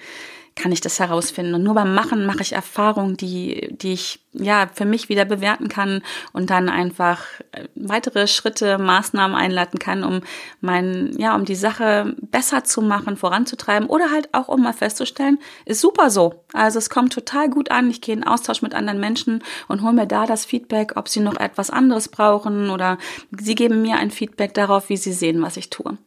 kann 0.57 0.73
ich 0.73 0.81
das 0.81 0.99
herausfinden. 0.99 1.55
Und 1.55 1.63
nur 1.63 1.75
beim 1.75 1.95
Machen 1.95 2.25
mache 2.25 2.41
ich 2.41 2.55
Erfahrungen, 2.55 3.17
die, 3.19 3.77
die 3.79 3.93
ich 3.93 4.21
ja 4.33 4.69
für 4.73 4.87
mich 4.87 5.11
wieder 5.11 5.27
bewerten 5.27 5.69
kann 5.69 6.03
und 6.33 6.49
dann 6.49 6.71
einfach 6.71 7.25
äh, 7.53 7.65
weitere 7.75 8.27
Schritte, 8.27 8.79
Maßnahmen 8.79 9.37
einleiten 9.37 9.79
kann, 9.79 10.03
um 10.03 10.23
mein, 10.63 11.15
ja, 11.19 11.35
um 11.35 11.45
die 11.45 11.55
Sache 11.55 12.17
besser 12.23 12.65
zu 12.65 12.81
machen, 12.81 13.19
voranzutreiben 13.19 13.89
oder 13.89 14.11
halt 14.11 14.33
auch 14.33 14.49
um 14.49 14.63
mal 14.63 14.73
festzustellen, 14.73 15.39
ist 15.67 15.83
super 15.83 16.11
so. 16.11 16.43
Also 16.55 16.79
es 16.79 16.89
kommt 16.89 17.13
total 17.13 17.51
gut 17.51 17.71
an. 17.71 17.91
Ich 17.91 18.01
gehe 18.01 18.15
in 18.15 18.25
Austausch 18.25 18.63
mit 18.63 18.75
anderen 18.75 18.99
Menschen 18.99 19.45
und 19.69 19.83
hole 19.83 19.93
mir 19.93 20.07
da 20.07 20.25
das 20.25 20.47
Feedback, 20.47 20.93
ob 20.97 21.09
sie 21.09 21.21
noch 21.21 21.37
etwas 21.37 21.69
anderes 21.69 22.09
brauchen 22.09 22.71
oder 22.71 22.97
sie 23.39 23.55
geben 23.55 23.83
mir 23.83 23.97
ein 23.97 24.11
Feedback 24.11 24.55
darauf, 24.55 24.89
wie 24.89 24.97
sie 24.97 25.13
sehen, 25.13 25.43
was 25.43 25.59
ich 25.59 25.69
tue. 25.69 25.99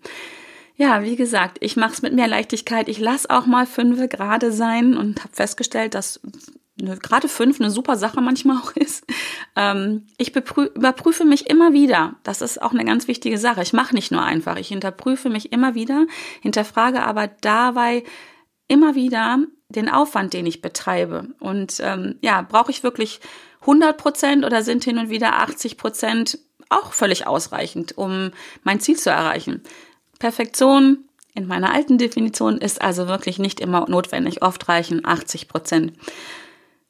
Ja, 0.79 1.03
wie 1.03 1.17
gesagt, 1.17 1.57
ich 1.59 1.75
mache 1.75 1.91
es 1.91 2.01
mit 2.01 2.13
mehr 2.13 2.29
Leichtigkeit. 2.29 2.87
Ich 2.87 2.99
lasse 2.99 3.29
auch 3.29 3.45
mal 3.45 3.65
fünf 3.65 3.99
gerade 4.07 4.53
sein 4.53 4.95
und 4.95 5.21
habe 5.21 5.35
festgestellt, 5.35 5.93
dass 5.93 6.21
eine, 6.79 6.95
gerade 6.95 7.27
fünf 7.27 7.59
eine 7.59 7.69
super 7.69 7.97
Sache 7.97 8.21
manchmal 8.21 8.55
auch 8.63 8.71
ist. 8.77 9.03
Ähm, 9.57 10.07
ich 10.17 10.33
überprüfe 10.33 11.25
mich 11.25 11.49
immer 11.49 11.73
wieder. 11.73 12.15
Das 12.23 12.41
ist 12.41 12.61
auch 12.61 12.71
eine 12.71 12.85
ganz 12.85 13.09
wichtige 13.09 13.37
Sache. 13.37 13.61
Ich 13.61 13.73
mache 13.73 13.93
nicht 13.93 14.09
nur 14.13 14.23
einfach. 14.23 14.55
Ich 14.55 14.69
hinterprüfe 14.69 15.29
mich 15.29 15.51
immer 15.51 15.75
wieder, 15.75 16.05
hinterfrage 16.39 17.03
aber 17.03 17.27
dabei 17.27 18.05
immer 18.69 18.95
wieder 18.95 19.39
den 19.67 19.89
Aufwand, 19.89 20.31
den 20.31 20.45
ich 20.45 20.61
betreibe. 20.61 21.27
Und 21.41 21.81
ähm, 21.81 22.15
ja, 22.21 22.41
brauche 22.41 22.71
ich 22.71 22.83
wirklich 22.83 23.19
100 23.61 23.97
Prozent 23.97 24.45
oder 24.45 24.63
sind 24.63 24.85
hin 24.85 24.97
und 24.97 25.09
wieder 25.09 25.39
80 25.39 25.75
Prozent 25.75 26.39
auch 26.69 26.93
völlig 26.93 27.27
ausreichend, 27.27 27.97
um 27.97 28.31
mein 28.63 28.79
Ziel 28.79 28.95
zu 28.95 29.09
erreichen? 29.09 29.61
Perfektion 30.19 31.05
in 31.33 31.47
meiner 31.47 31.73
alten 31.73 31.97
Definition 31.97 32.57
ist 32.57 32.81
also 32.81 33.07
wirklich 33.07 33.39
nicht 33.39 33.59
immer 33.59 33.89
notwendig. 33.89 34.41
Oft 34.41 34.67
reichen 34.67 35.05
80 35.05 35.47
Prozent. 35.47 35.93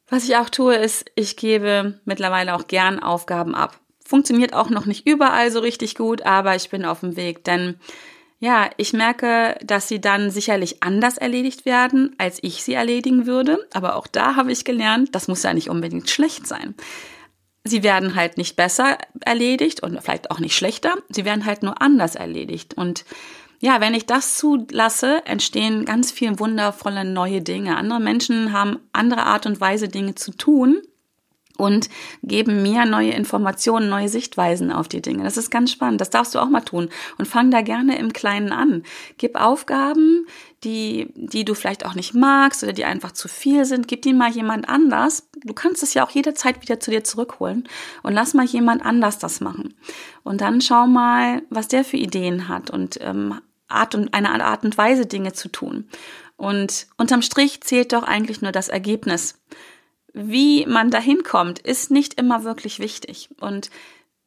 Was 0.08 0.24
ich 0.24 0.36
auch 0.36 0.50
tue, 0.50 0.74
ist, 0.74 1.04
ich 1.14 1.36
gebe 1.36 2.00
mittlerweile 2.04 2.54
auch 2.54 2.66
gern 2.66 2.98
Aufgaben 2.98 3.54
ab. 3.54 3.78
Funktioniert 4.04 4.54
auch 4.54 4.68
noch 4.68 4.86
nicht 4.86 5.06
überall 5.06 5.52
so 5.52 5.60
richtig 5.60 5.94
gut, 5.94 6.22
aber 6.22 6.56
ich 6.56 6.68
bin 6.68 6.84
auf 6.84 7.00
dem 7.00 7.16
Weg, 7.16 7.44
denn 7.44 7.76
ja, 8.40 8.70
ich 8.78 8.94
merke, 8.94 9.56
dass 9.62 9.86
sie 9.86 10.00
dann 10.00 10.30
sicherlich 10.30 10.82
anders 10.82 11.18
erledigt 11.18 11.66
werden, 11.66 12.16
als 12.16 12.38
ich 12.42 12.64
sie 12.64 12.72
erledigen 12.72 13.26
würde. 13.26 13.58
Aber 13.74 13.96
auch 13.96 14.06
da 14.06 14.34
habe 14.34 14.50
ich 14.50 14.64
gelernt, 14.64 15.14
das 15.14 15.28
muss 15.28 15.42
ja 15.42 15.52
nicht 15.52 15.68
unbedingt 15.68 16.08
schlecht 16.08 16.46
sein. 16.46 16.74
Sie 17.64 17.82
werden 17.82 18.14
halt 18.14 18.38
nicht 18.38 18.56
besser 18.56 18.98
erledigt 19.20 19.82
und 19.82 20.00
vielleicht 20.02 20.30
auch 20.30 20.38
nicht 20.38 20.56
schlechter. 20.56 20.94
Sie 21.10 21.24
werden 21.24 21.44
halt 21.44 21.62
nur 21.62 21.82
anders 21.82 22.14
erledigt. 22.14 22.74
Und 22.74 23.04
ja, 23.60 23.80
wenn 23.80 23.92
ich 23.92 24.06
das 24.06 24.38
zulasse, 24.38 25.24
entstehen 25.26 25.84
ganz 25.84 26.10
viele 26.10 26.38
wundervolle 26.40 27.04
neue 27.04 27.42
Dinge. 27.42 27.76
Andere 27.76 28.00
Menschen 28.00 28.52
haben 28.52 28.78
andere 28.92 29.24
Art 29.24 29.44
und 29.44 29.60
Weise, 29.60 29.88
Dinge 29.88 30.14
zu 30.14 30.30
tun 30.32 30.80
und 31.60 31.90
geben 32.22 32.62
mir 32.62 32.86
neue 32.86 33.10
Informationen, 33.10 33.90
neue 33.90 34.08
Sichtweisen 34.08 34.72
auf 34.72 34.88
die 34.88 35.02
Dinge. 35.02 35.24
Das 35.24 35.36
ist 35.36 35.50
ganz 35.50 35.70
spannend. 35.70 36.00
Das 36.00 36.08
darfst 36.08 36.34
du 36.34 36.38
auch 36.38 36.48
mal 36.48 36.62
tun. 36.62 36.88
Und 37.18 37.28
fang 37.28 37.50
da 37.50 37.60
gerne 37.60 37.98
im 37.98 38.12
Kleinen 38.12 38.50
an. 38.50 38.82
Gib 39.18 39.38
Aufgaben, 39.38 40.26
die, 40.64 41.12
die 41.14 41.44
du 41.44 41.54
vielleicht 41.54 41.84
auch 41.84 41.94
nicht 41.94 42.14
magst 42.14 42.62
oder 42.62 42.72
die 42.72 42.86
einfach 42.86 43.12
zu 43.12 43.28
viel 43.28 43.66
sind. 43.66 43.88
Gib 43.88 44.02
die 44.02 44.14
mal 44.14 44.30
jemand 44.30 44.68
anders. 44.68 45.28
Du 45.44 45.52
kannst 45.52 45.82
es 45.82 45.92
ja 45.92 46.04
auch 46.04 46.10
jederzeit 46.10 46.62
wieder 46.62 46.80
zu 46.80 46.90
dir 46.90 47.04
zurückholen 47.04 47.68
und 48.02 48.14
lass 48.14 48.32
mal 48.32 48.46
jemand 48.46 48.84
anders 48.84 49.18
das 49.18 49.40
machen. 49.40 49.74
Und 50.22 50.40
dann 50.40 50.62
schau 50.62 50.86
mal, 50.86 51.42
was 51.50 51.68
der 51.68 51.84
für 51.84 51.98
Ideen 51.98 52.48
hat 52.48 52.70
und 52.70 52.98
ähm, 53.02 53.40
Art 53.68 53.94
und 53.94 54.14
eine 54.14 54.44
Art 54.44 54.64
und 54.64 54.76
Weise 54.78 55.04
Dinge 55.06 55.34
zu 55.34 55.48
tun. 55.48 55.88
Und 56.36 56.86
unterm 56.96 57.20
Strich 57.20 57.60
zählt 57.60 57.92
doch 57.92 58.02
eigentlich 58.02 58.40
nur 58.40 58.50
das 58.50 58.68
Ergebnis 58.68 59.34
wie 60.12 60.66
man 60.66 60.90
dahin 60.90 61.22
kommt, 61.22 61.58
ist 61.58 61.90
nicht 61.90 62.14
immer 62.14 62.44
wirklich 62.44 62.78
wichtig. 62.78 63.30
Und 63.40 63.70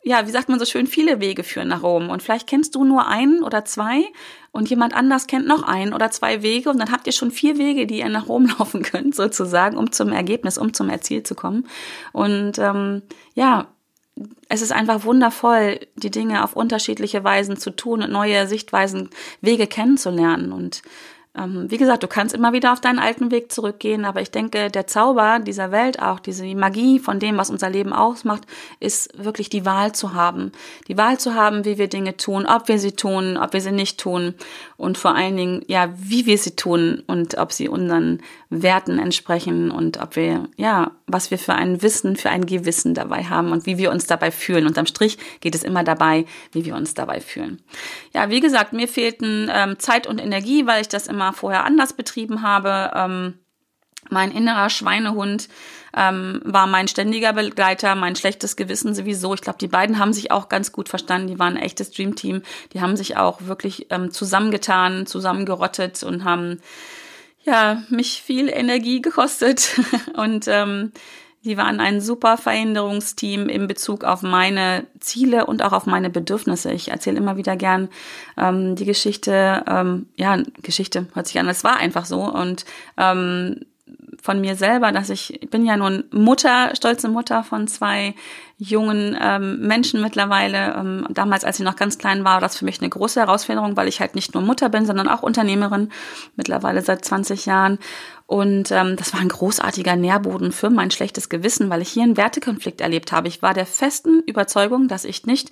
ja, 0.04 0.28
wie 0.28 0.32
sagt 0.32 0.50
man 0.50 0.60
so 0.60 0.66
schön, 0.66 0.86
viele 0.86 1.22
Wege 1.22 1.44
führen 1.44 1.70
nach 1.70 1.82
Rom. 1.82 2.10
Und 2.10 2.22
vielleicht 2.22 2.48
kennst 2.48 2.76
du 2.76 2.84
nur 2.84 3.08
einen 3.08 3.42
oder 3.42 3.64
zwei 3.64 4.04
und 4.52 4.70
jemand 4.70 4.94
anders 4.94 5.28
kennt 5.28 5.48
noch 5.48 5.64
einen 5.64 5.94
oder 5.94 6.12
zwei 6.12 6.42
Wege 6.44 6.70
und 6.70 6.78
dann 6.78 6.92
habt 6.92 7.08
ihr 7.08 7.14
schon 7.14 7.32
vier 7.32 7.58
Wege, 7.58 7.88
die 7.88 8.00
ihr 8.00 8.10
nach 8.10 8.28
Rom 8.28 8.46
laufen 8.60 8.84
könnt, 8.84 9.16
sozusagen, 9.16 9.78
um 9.78 9.92
zum 9.92 10.12
Ergebnis, 10.12 10.58
um 10.58 10.74
zum 10.74 10.90
Erziel 10.90 11.24
zu 11.24 11.36
kommen. 11.36 11.68
Und 12.12 12.60
ähm, 12.60 13.02
ja, 13.34 13.68
es 14.50 14.62
ist 14.62 14.72
einfach 14.72 15.06
wundervoll, 15.06 15.80
die 15.96 16.12
Dinge 16.12 16.44
auf 16.44 16.56
unterschiedliche 16.56 17.24
Weisen 17.24 17.58
zu 17.58 17.72
tun 17.72 18.04
und 18.04 18.12
neue 18.12 18.46
Sichtweisen, 18.48 19.10
Wege 19.42 19.68
kennenzulernen. 19.68 20.52
Und 20.52 20.84
ähm, 21.36 21.66
wie 21.70 21.78
gesagt, 21.78 22.04
du 22.04 22.08
kannst 22.08 22.36
immer 22.36 22.54
wieder 22.54 22.74
auf 22.74 22.80
deinen 22.80 23.00
alten 23.00 23.32
Weg 23.32 23.52
zurückgehen, 23.52 24.06
aber 24.06 24.22
ich 24.22 24.30
denke, 24.30 24.70
der 24.70 24.86
Zauber 24.86 25.40
dieser 25.40 25.72
Welt 25.72 26.00
auch, 26.00 26.20
diese 26.20 26.46
Magie 26.54 27.00
von 27.00 27.20
dem, 27.20 27.38
was 27.38 27.50
unser 27.50 27.72
Leben 27.72 27.92
ausmacht, 27.92 28.44
ist 28.80 29.10
wirklich 29.18 29.50
die 29.50 29.66
Wahl 29.66 29.94
zu 29.94 30.14
haben. 30.14 30.52
Die 30.88 30.98
Wahl 30.98 31.20
zu 31.20 31.34
haben, 31.34 31.66
wie 31.66 31.80
wir 31.80 31.88
Dinge 31.88 32.18
tun, 32.18 32.46
ob 32.46 32.68
wir 32.68 32.78
sie 32.78 32.92
tun, 32.92 33.38
ob 33.38 33.54
wir 33.54 33.62
sie 33.62 33.72
nicht 33.72 34.00
tun 34.00 34.36
und 34.78 34.98
vor 35.00 35.16
allen 35.16 35.36
Dingen, 35.36 35.64
ja, 35.68 35.90
wie 35.98 36.28
wir 36.28 36.38
sie 36.38 36.56
tun 36.56 37.02
und 37.08 37.38
ob 37.38 37.52
sie 37.52 37.68
unseren 37.68 38.22
Werten 38.50 39.00
entsprechen 39.00 39.72
und 39.72 40.00
ob 40.00 40.16
wir, 40.16 40.48
ja, 40.58 40.92
was 41.08 41.32
wir 41.32 41.40
für 41.40 41.56
ein 41.56 41.82
Wissen, 41.82 42.16
für 42.16 42.30
ein 42.30 42.46
Gewissen 42.46 42.94
dabei 42.94 43.24
haben 43.24 43.52
und 43.52 43.66
wie 43.66 43.80
wir 43.80 43.90
uns 43.90 44.06
dabei 44.06 44.30
fühlen. 44.30 44.68
Unterm 44.68 44.86
Strich 44.86 45.18
geht 45.42 45.56
es 45.56 45.64
immer 45.64 45.84
dabei, 45.84 46.26
wie 46.52 46.66
wir 46.66 46.76
uns 46.76 46.94
dabei 46.94 47.22
fühlen. 47.22 47.60
Ja, 48.14 48.30
wie 48.30 48.40
gesagt, 48.40 48.74
mir 48.74 48.88
fehlten 48.88 49.50
ähm, 49.52 49.80
Zeit 49.80 50.06
und 50.06 50.20
Energie, 50.20 50.68
weil 50.68 50.82
ich 50.82 50.90
das 50.90 51.08
immer 51.08 51.23
vorher 51.32 51.64
anders 51.64 51.94
betrieben 51.94 52.42
habe. 52.42 52.92
Ähm, 52.96 53.40
mein 54.10 54.32
innerer 54.32 54.70
Schweinehund 54.70 55.48
ähm, 55.96 56.42
war 56.44 56.68
mein 56.68 56.88
ständiger 56.88 57.34
Begleiter, 57.34 57.96
mein 57.96 58.16
schlechtes 58.16 58.56
Gewissen 58.56 58.94
sowieso. 58.94 59.34
Ich 59.34 59.42
glaube, 59.42 59.60
die 59.60 59.68
beiden 59.68 60.00
haben 60.00 60.12
sich 60.12 60.32
auch 60.32 60.50
ganz 60.50 60.72
gut 60.72 60.90
verstanden. 60.90 61.28
Die 61.28 61.40
waren 61.40 61.56
ein 61.56 61.64
echtes 61.64 61.92
Dreamteam. 61.92 62.42
Die 62.74 62.82
haben 62.82 62.98
sich 62.98 63.16
auch 63.16 63.44
wirklich 63.44 63.88
ähm, 63.92 64.12
zusammengetan, 64.12 65.06
zusammengerottet 65.06 66.04
und 66.04 66.26
haben 66.26 66.60
ja, 67.44 67.84
mich 67.90 68.22
viel 68.22 68.50
Energie 68.50 69.02
gekostet 69.02 69.80
und 70.16 70.48
ähm, 70.48 70.92
die 71.44 71.58
waren 71.58 71.80
ein 71.80 72.00
super 72.00 72.38
Veränderungsteam 72.38 73.50
in 73.50 73.68
Bezug 73.68 74.04
auf 74.04 74.22
meine 74.22 74.86
Ziele 75.00 75.46
und 75.46 75.62
auch 75.64 75.74
auf 75.74 75.86
meine 75.86 76.10
Bedürfnisse. 76.10 76.72
Ich 76.72 76.92
erzähle 76.92 77.18
immer 77.18 77.38
wieder 77.38 77.56
gern 77.58 77.90
ähm, 78.38 78.76
die 78.76 78.86
Geschichte, 78.86 79.64
ähm, 79.68 80.08
ja, 80.16 80.38
Geschichte 80.62 81.08
hört 81.14 81.28
sich 81.28 81.40
an, 81.40 81.50
es 81.50 81.64
war 81.64 81.78
einfach 81.78 82.06
so 82.06 82.22
und 82.22 82.66
ähm, 82.98 83.62
von 84.22 84.40
mir 84.40 84.56
selber, 84.56 84.94
dass 84.94 85.10
ich, 85.10 85.44
ich 85.44 85.50
bin 85.50 85.66
ja 85.66 85.76
nun 85.76 86.06
Mutter, 86.12 86.74
stolze 86.76 87.10
Mutter 87.10 87.44
von 87.44 87.68
zwei 87.68 88.16
jungen 88.58 89.18
ähm, 89.20 89.60
Menschen 89.68 90.02
mittlerweile. 90.02 90.76
Ähm, 90.76 91.08
damals, 91.10 91.44
als 91.44 91.60
ich 91.60 91.66
noch 91.66 91.76
ganz 91.76 91.98
klein 91.98 92.24
war, 92.24 92.34
war 92.34 92.42
das 92.42 92.58
für 92.58 92.66
mich 92.66 92.82
eine 92.82 92.90
große 92.90 93.20
Herausforderung, 93.20 93.78
weil 93.78 93.88
ich 93.88 94.00
halt 94.00 94.16
nicht 94.16 94.34
nur 94.34 94.44
Mutter 94.44 94.70
bin, 94.70 94.86
sondern 94.86 95.08
auch 95.08 95.22
Unternehmerin, 95.22 95.90
mittlerweile 96.36 96.82
seit 96.82 97.06
20 97.06 97.46
Jahren. 97.46 97.80
Und 98.26 98.72
ähm, 98.72 98.96
das 98.96 99.14
war 99.14 99.20
ein 99.20 99.30
großartiger 99.30 99.96
Nährboden 99.96 100.52
für 100.52 100.70
mein 100.70 100.92
schlechtes 100.92 101.30
Gewissen, 101.30 101.70
weil 101.70 101.82
ich 101.82 101.90
hier 101.90 102.04
einen 102.04 102.18
Wertekonflikt 102.18 102.82
erlebt 102.82 103.12
habe. 103.12 103.28
Ich 103.28 103.42
war 103.42 103.54
der 103.54 103.66
festen 103.66 104.22
Überzeugung, 104.26 104.88
dass 104.88 105.04
ich 105.04 105.26
nicht 105.26 105.52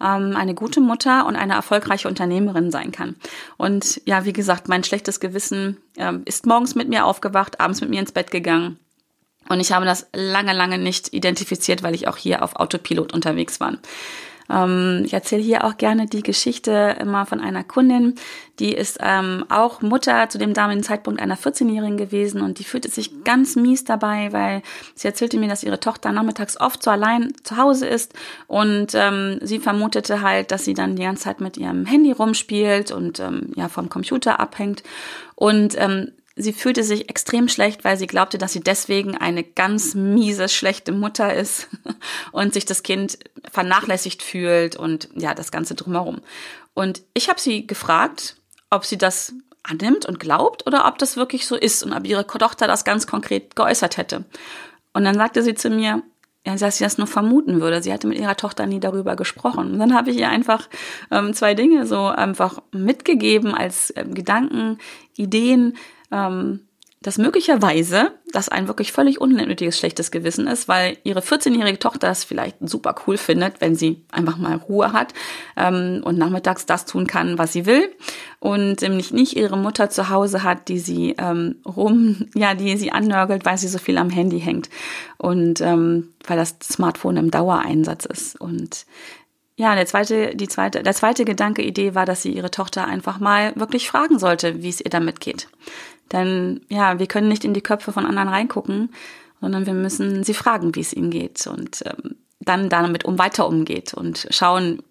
ähm, 0.00 0.34
eine 0.36 0.54
gute 0.54 0.80
Mutter 0.80 1.26
und 1.26 1.36
eine 1.36 1.54
erfolgreiche 1.54 2.08
Unternehmerin 2.08 2.70
sein 2.70 2.92
kann. 2.92 3.16
Und 3.56 4.00
ja, 4.06 4.24
wie 4.24 4.32
gesagt, 4.32 4.68
mein 4.68 4.84
schlechtes 4.84 5.20
Gewissen 5.20 5.78
ähm, 5.96 6.22
ist 6.24 6.46
morgens 6.46 6.74
mit 6.74 6.88
mir 6.88 7.04
aufgewacht, 7.04 7.60
abends 7.60 7.80
mit 7.80 7.90
mir 7.90 8.00
ins 8.00 8.12
Bett 8.12 8.30
gegangen. 8.30 8.78
Und 9.52 9.60
ich 9.60 9.70
habe 9.72 9.84
das 9.84 10.06
lange, 10.14 10.54
lange 10.54 10.78
nicht 10.78 11.12
identifiziert, 11.12 11.82
weil 11.82 11.94
ich 11.94 12.08
auch 12.08 12.16
hier 12.16 12.42
auf 12.42 12.56
Autopilot 12.56 13.12
unterwegs 13.12 13.60
war. 13.60 13.74
Ähm, 14.48 15.02
ich 15.04 15.12
erzähle 15.12 15.42
hier 15.42 15.64
auch 15.64 15.76
gerne 15.76 16.06
die 16.06 16.22
Geschichte 16.22 16.96
immer 16.98 17.26
von 17.26 17.38
einer 17.38 17.62
Kundin, 17.62 18.14
die 18.58 18.72
ist 18.72 18.98
ähm, 19.02 19.44
auch 19.50 19.82
Mutter 19.82 20.30
zu 20.30 20.38
dem 20.38 20.54
damaligen 20.54 20.82
Zeitpunkt 20.82 21.20
einer 21.20 21.36
14-Jährigen 21.36 21.98
gewesen 21.98 22.40
und 22.40 22.60
die 22.60 22.64
fühlte 22.64 22.88
sich 22.88 23.24
ganz 23.24 23.54
mies 23.54 23.84
dabei, 23.84 24.32
weil 24.32 24.62
sie 24.94 25.06
erzählte 25.06 25.38
mir, 25.38 25.48
dass 25.48 25.64
ihre 25.64 25.80
Tochter 25.80 26.12
nachmittags 26.12 26.58
oft 26.58 26.82
so 26.82 26.90
allein 26.90 27.34
zu 27.42 27.58
Hause 27.58 27.86
ist 27.86 28.14
und 28.46 28.94
ähm, 28.94 29.38
sie 29.42 29.58
vermutete 29.58 30.22
halt, 30.22 30.50
dass 30.50 30.64
sie 30.64 30.74
dann 30.74 30.96
die 30.96 31.02
ganze 31.02 31.24
Zeit 31.24 31.42
mit 31.42 31.58
ihrem 31.58 31.84
Handy 31.84 32.12
rumspielt 32.12 32.90
und 32.90 33.20
ähm, 33.20 33.52
ja 33.54 33.68
vom 33.68 33.90
Computer 33.90 34.40
abhängt 34.40 34.82
und 35.34 35.74
ähm, 35.78 36.12
Sie 36.34 36.52
fühlte 36.52 36.82
sich 36.82 37.10
extrem 37.10 37.48
schlecht, 37.48 37.84
weil 37.84 37.96
sie 37.96 38.06
glaubte, 38.06 38.38
dass 38.38 38.52
sie 38.52 38.60
deswegen 38.60 39.16
eine 39.16 39.44
ganz 39.44 39.94
miese, 39.94 40.48
schlechte 40.48 40.92
Mutter 40.92 41.34
ist 41.34 41.68
und 42.32 42.54
sich 42.54 42.64
das 42.64 42.82
Kind 42.82 43.18
vernachlässigt 43.50 44.22
fühlt 44.22 44.76
und 44.76 45.08
ja, 45.14 45.34
das 45.34 45.50
Ganze 45.50 45.74
drumherum. 45.74 46.20
Und 46.74 47.02
ich 47.14 47.28
habe 47.28 47.40
sie 47.40 47.66
gefragt, 47.66 48.36
ob 48.70 48.86
sie 48.86 48.96
das 48.96 49.34
annimmt 49.62 50.06
und 50.06 50.18
glaubt 50.18 50.66
oder 50.66 50.86
ob 50.86 50.98
das 50.98 51.16
wirklich 51.16 51.46
so 51.46 51.56
ist 51.56 51.82
und 51.82 51.92
ob 51.92 52.06
ihre 52.06 52.26
Tochter 52.26 52.66
das 52.66 52.84
ganz 52.84 53.06
konkret 53.06 53.54
geäußert 53.54 53.96
hätte. 53.96 54.24
Und 54.92 55.04
dann 55.04 55.14
sagte 55.14 55.42
sie 55.42 55.54
zu 55.54 55.70
mir, 55.70 56.02
ja, 56.44 56.56
dass 56.56 56.78
sie 56.78 56.84
das 56.84 56.98
nur 56.98 57.06
vermuten 57.06 57.60
würde. 57.60 57.82
Sie 57.82 57.92
hatte 57.92 58.08
mit 58.08 58.18
ihrer 58.18 58.36
Tochter 58.36 58.66
nie 58.66 58.80
darüber 58.80 59.14
gesprochen. 59.14 59.72
Und 59.72 59.78
dann 59.78 59.94
habe 59.94 60.10
ich 60.10 60.18
ihr 60.18 60.28
einfach 60.28 60.68
ähm, 61.10 61.34
zwei 61.34 61.54
Dinge 61.54 61.86
so 61.86 62.06
einfach 62.06 62.60
mitgegeben 62.72 63.54
als 63.54 63.92
ähm, 63.96 64.14
Gedanken, 64.14 64.78
Ideen, 65.16 65.76
ähm, 66.12 66.60
dass 67.02 67.18
möglicherweise 67.18 68.12
das 68.32 68.48
ein 68.48 68.68
wirklich 68.68 68.92
völlig 68.92 69.20
unnötiges 69.20 69.78
schlechtes 69.78 70.10
Gewissen 70.10 70.46
ist, 70.46 70.68
weil 70.68 70.96
ihre 71.02 71.20
14-jährige 71.20 71.78
Tochter 71.78 72.08
es 72.08 72.24
vielleicht 72.24 72.56
super 72.60 72.94
cool 73.06 73.18
findet, 73.18 73.60
wenn 73.60 73.74
sie 73.74 74.04
einfach 74.10 74.38
mal 74.38 74.54
Ruhe 74.56 74.92
hat 74.92 75.12
ähm, 75.56 76.00
und 76.04 76.16
nachmittags 76.16 76.64
das 76.64 76.86
tun 76.86 77.06
kann, 77.06 77.38
was 77.38 77.52
sie 77.52 77.66
will. 77.66 77.90
Und 78.38 78.82
nämlich 78.82 79.12
nicht 79.12 79.36
ihre 79.36 79.58
Mutter 79.58 79.90
zu 79.90 80.08
Hause 80.08 80.42
hat, 80.42 80.68
die 80.68 80.78
sie 80.78 81.14
ähm, 81.18 81.56
rum, 81.66 82.28
ja, 82.34 82.54
die 82.54 82.76
sie 82.76 82.92
annörgelt, 82.92 83.44
weil 83.44 83.58
sie 83.58 83.68
so 83.68 83.78
viel 83.78 83.98
am 83.98 84.10
Handy 84.10 84.40
hängt. 84.40 84.70
Und 85.18 85.60
ähm, 85.60 86.10
weil 86.26 86.36
das 86.36 86.56
Smartphone 86.62 87.16
im 87.16 87.30
Dauereinsatz 87.30 88.06
ist. 88.06 88.40
Und 88.40 88.86
ja, 89.56 89.74
der 89.74 89.86
zweite, 89.86 90.34
die 90.34 90.48
zweite, 90.48 90.82
der 90.82 90.94
zweite 90.94 91.24
Gedanke, 91.24 91.62
Idee 91.62 91.94
war, 91.94 92.06
dass 92.06 92.22
sie 92.22 92.32
ihre 92.32 92.50
Tochter 92.50 92.86
einfach 92.86 93.18
mal 93.20 93.54
wirklich 93.54 93.88
fragen 93.88 94.18
sollte, 94.18 94.62
wie 94.62 94.70
es 94.70 94.80
ihr 94.80 94.90
damit 94.90 95.20
geht. 95.20 95.48
Denn 96.10 96.60
ja, 96.68 96.98
wir 96.98 97.06
können 97.06 97.28
nicht 97.28 97.44
in 97.44 97.54
die 97.54 97.62
Köpfe 97.62 97.92
von 97.92 98.06
anderen 98.06 98.28
reingucken, 98.28 98.90
sondern 99.40 99.66
wir 99.66 99.74
müssen 99.74 100.24
sie 100.24 100.34
fragen, 100.34 100.74
wie 100.74 100.80
es 100.80 100.92
ihnen 100.92 101.10
geht 101.10 101.46
und 101.46 101.82
ähm, 101.86 102.16
dann 102.40 102.68
damit 102.68 103.04
um 103.04 103.18
weiter 103.18 103.46
umgeht 103.46 103.94
und 103.94 104.26
schauen, 104.30 104.82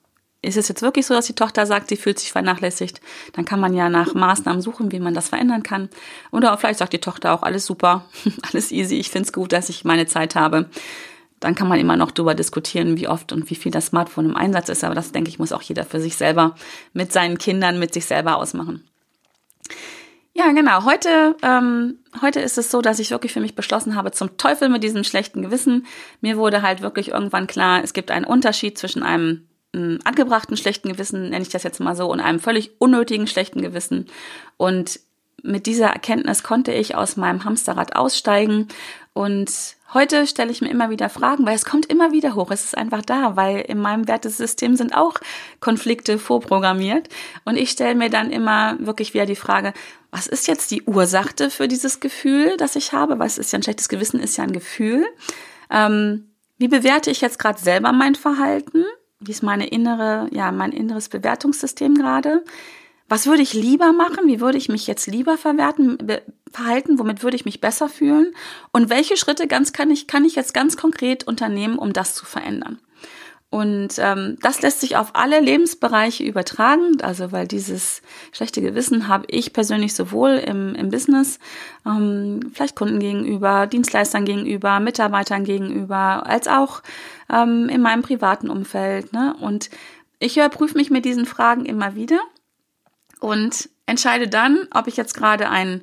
ist 0.43 0.57
es 0.57 0.67
jetzt 0.67 0.81
wirklich 0.81 1.05
so, 1.05 1.13
dass 1.13 1.27
die 1.27 1.35
Tochter 1.35 1.65
sagt, 1.67 1.89
sie 1.89 1.97
fühlt 1.97 2.19
sich 2.19 2.31
vernachlässigt? 2.31 2.99
Dann 3.33 3.45
kann 3.45 3.59
man 3.59 3.73
ja 3.75 3.89
nach 3.89 4.15
Maßnahmen 4.15 4.61
suchen, 4.61 4.91
wie 4.91 4.99
man 4.99 5.13
das 5.13 5.29
verändern 5.29 5.61
kann. 5.61 5.89
Oder 6.31 6.57
vielleicht 6.57 6.79
sagt 6.79 6.93
die 6.93 6.99
Tochter 6.99 7.33
auch, 7.33 7.43
alles 7.43 7.65
super, 7.65 8.05
alles 8.51 8.71
easy, 8.71 8.97
ich 8.97 9.09
find's 9.09 9.33
gut, 9.33 9.51
dass 9.51 9.69
ich 9.69 9.85
meine 9.85 10.07
Zeit 10.07 10.35
habe. 10.35 10.69
Dann 11.39 11.55
kann 11.55 11.67
man 11.67 11.79
immer 11.79 11.95
noch 11.95 12.11
darüber 12.11 12.35
diskutieren, 12.35 12.97
wie 12.97 13.07
oft 13.07 13.31
und 13.31 13.49
wie 13.49 13.55
viel 13.55 13.71
das 13.71 13.87
Smartphone 13.87 14.25
im 14.25 14.35
Einsatz 14.35 14.69
ist. 14.69 14.83
Aber 14.83 14.95
das, 14.95 15.11
denke 15.11 15.29
ich, 15.29 15.39
muss 15.39 15.51
auch 15.51 15.61
jeder 15.61 15.85
für 15.85 15.99
sich 15.99 16.15
selber 16.15 16.55
mit 16.93 17.11
seinen 17.11 17.37
Kindern, 17.37 17.79
mit 17.79 17.93
sich 17.93 18.05
selber 18.05 18.37
ausmachen. 18.37 18.83
Ja, 20.33 20.51
genau. 20.53 20.85
Heute, 20.85 21.35
ähm, 21.41 21.99
heute 22.21 22.39
ist 22.39 22.57
es 22.57 22.71
so, 22.71 22.81
dass 22.81 22.99
ich 22.99 23.11
wirklich 23.11 23.33
für 23.33 23.41
mich 23.41 23.55
beschlossen 23.55 23.95
habe, 23.95 24.11
zum 24.11 24.37
Teufel 24.37 24.69
mit 24.69 24.81
diesem 24.81 25.03
schlechten 25.03 25.41
Gewissen. 25.41 25.85
Mir 26.21 26.37
wurde 26.37 26.61
halt 26.61 26.81
wirklich 26.81 27.09
irgendwann 27.09 27.47
klar, 27.47 27.83
es 27.83 27.93
gibt 27.93 28.11
einen 28.11 28.25
Unterschied 28.25 28.77
zwischen 28.77 29.03
einem 29.03 29.47
ähm, 29.73 29.99
angebrachten 30.05 30.55
schlechten 30.55 30.89
Gewissen, 30.89 31.29
nenne 31.29 31.41
ich 31.41 31.49
das 31.49 31.63
jetzt 31.63 31.81
mal 31.81 31.95
so, 31.95 32.09
und 32.09 32.21
einem 32.21 32.39
völlig 32.39 32.71
unnötigen 32.79 33.27
schlechten 33.27 33.61
Gewissen. 33.61 34.07
Und 34.55 35.01
mit 35.43 35.65
dieser 35.65 35.87
Erkenntnis 35.87 36.43
konnte 36.43 36.71
ich 36.71 36.95
aus 36.95 37.17
meinem 37.17 37.43
Hamsterrad 37.43 37.95
aussteigen 37.95 38.69
und 39.13 39.51
Heute 39.93 40.25
stelle 40.25 40.51
ich 40.51 40.61
mir 40.61 40.69
immer 40.69 40.89
wieder 40.89 41.09
Fragen, 41.09 41.45
weil 41.45 41.55
es 41.55 41.65
kommt 41.65 41.85
immer 41.87 42.13
wieder 42.13 42.35
hoch. 42.35 42.49
Es 42.51 42.63
ist 42.63 42.77
einfach 42.77 43.01
da, 43.01 43.35
weil 43.35 43.59
in 43.59 43.77
meinem 43.77 44.07
Wertesystem 44.07 44.77
sind 44.77 44.95
auch 44.95 45.15
Konflikte 45.59 46.17
vorprogrammiert. 46.17 47.09
Und 47.43 47.57
ich 47.57 47.71
stelle 47.71 47.95
mir 47.95 48.09
dann 48.09 48.31
immer 48.31 48.77
wirklich 48.79 49.13
wieder 49.13 49.25
die 49.25 49.35
Frage, 49.35 49.73
was 50.09 50.27
ist 50.27 50.47
jetzt 50.47 50.71
die 50.71 50.83
Ursache 50.83 51.49
für 51.49 51.67
dieses 51.67 51.99
Gefühl, 51.99 52.55
das 52.55 52.77
ich 52.77 52.93
habe? 52.93 53.19
Was 53.19 53.37
ist 53.37 53.51
ja 53.51 53.59
ein 53.59 53.63
schlechtes 53.63 53.89
Gewissen, 53.89 54.21
ist 54.21 54.37
ja 54.37 54.45
ein 54.45 54.53
Gefühl. 54.53 55.05
Ähm, 55.69 56.29
wie 56.57 56.69
bewerte 56.69 57.11
ich 57.11 57.19
jetzt 57.19 57.39
gerade 57.39 57.59
selber 57.59 57.91
mein 57.91 58.15
Verhalten? 58.15 58.85
Wie 59.19 59.31
ist 59.31 59.43
meine 59.43 59.67
innere, 59.67 60.29
ja, 60.31 60.53
mein 60.53 60.71
inneres 60.71 61.09
Bewertungssystem 61.09 61.95
gerade? 61.95 62.45
Was 63.09 63.27
würde 63.27 63.41
ich 63.41 63.53
lieber 63.53 63.91
machen? 63.91 64.25
Wie 64.27 64.39
würde 64.39 64.57
ich 64.57 64.69
mich 64.69 64.87
jetzt 64.87 65.07
lieber 65.07 65.37
verwerten, 65.37 65.97
verhalten? 66.51 66.99
Womit 66.99 67.23
würde 67.23 67.35
ich 67.35 67.45
mich 67.45 67.61
besser 67.61 67.89
fühlen? 67.89 68.33
Und 68.71 68.89
welche 68.89 69.17
Schritte 69.17 69.47
ganz 69.47 69.73
kann 69.73 69.89
ich, 69.91 70.07
kann 70.07 70.25
ich 70.25 70.35
jetzt 70.35 70.53
ganz 70.53 70.77
konkret 70.77 71.25
unternehmen, 71.25 71.77
um 71.77 71.93
das 71.93 72.15
zu 72.15 72.25
verändern? 72.25 72.79
Und 73.51 73.95
ähm, 73.97 74.37
das 74.41 74.61
lässt 74.61 74.79
sich 74.79 74.95
auf 74.95 75.09
alle 75.13 75.41
Lebensbereiche 75.41 76.23
übertragen, 76.23 77.01
also 77.01 77.33
weil 77.33 77.47
dieses 77.47 78.01
schlechte 78.31 78.61
Gewissen 78.61 79.09
habe 79.09 79.25
ich 79.27 79.51
persönlich 79.51 79.93
sowohl 79.93 80.35
im, 80.37 80.73
im 80.73 80.89
Business, 80.89 81.37
ähm, 81.85 82.39
vielleicht 82.53 82.77
Kunden 82.77 82.99
gegenüber, 82.99 83.67
Dienstleistern 83.67 84.23
gegenüber, 84.23 84.79
Mitarbeitern 84.79 85.43
gegenüber, 85.43 86.25
als 86.25 86.47
auch 86.47 86.81
ähm, 87.29 87.67
in 87.67 87.81
meinem 87.81 88.03
privaten 88.03 88.49
Umfeld. 88.49 89.11
Ne? 89.11 89.35
Und 89.41 89.69
ich 90.19 90.37
überprüfe 90.37 90.77
mich 90.77 90.89
mit 90.89 91.03
diesen 91.03 91.25
Fragen 91.25 91.65
immer 91.65 91.93
wieder 91.93 92.21
und 93.19 93.69
entscheide 93.85 94.29
dann, 94.29 94.69
ob 94.73 94.87
ich 94.87 94.95
jetzt 94.95 95.13
gerade 95.13 95.49
ein 95.49 95.81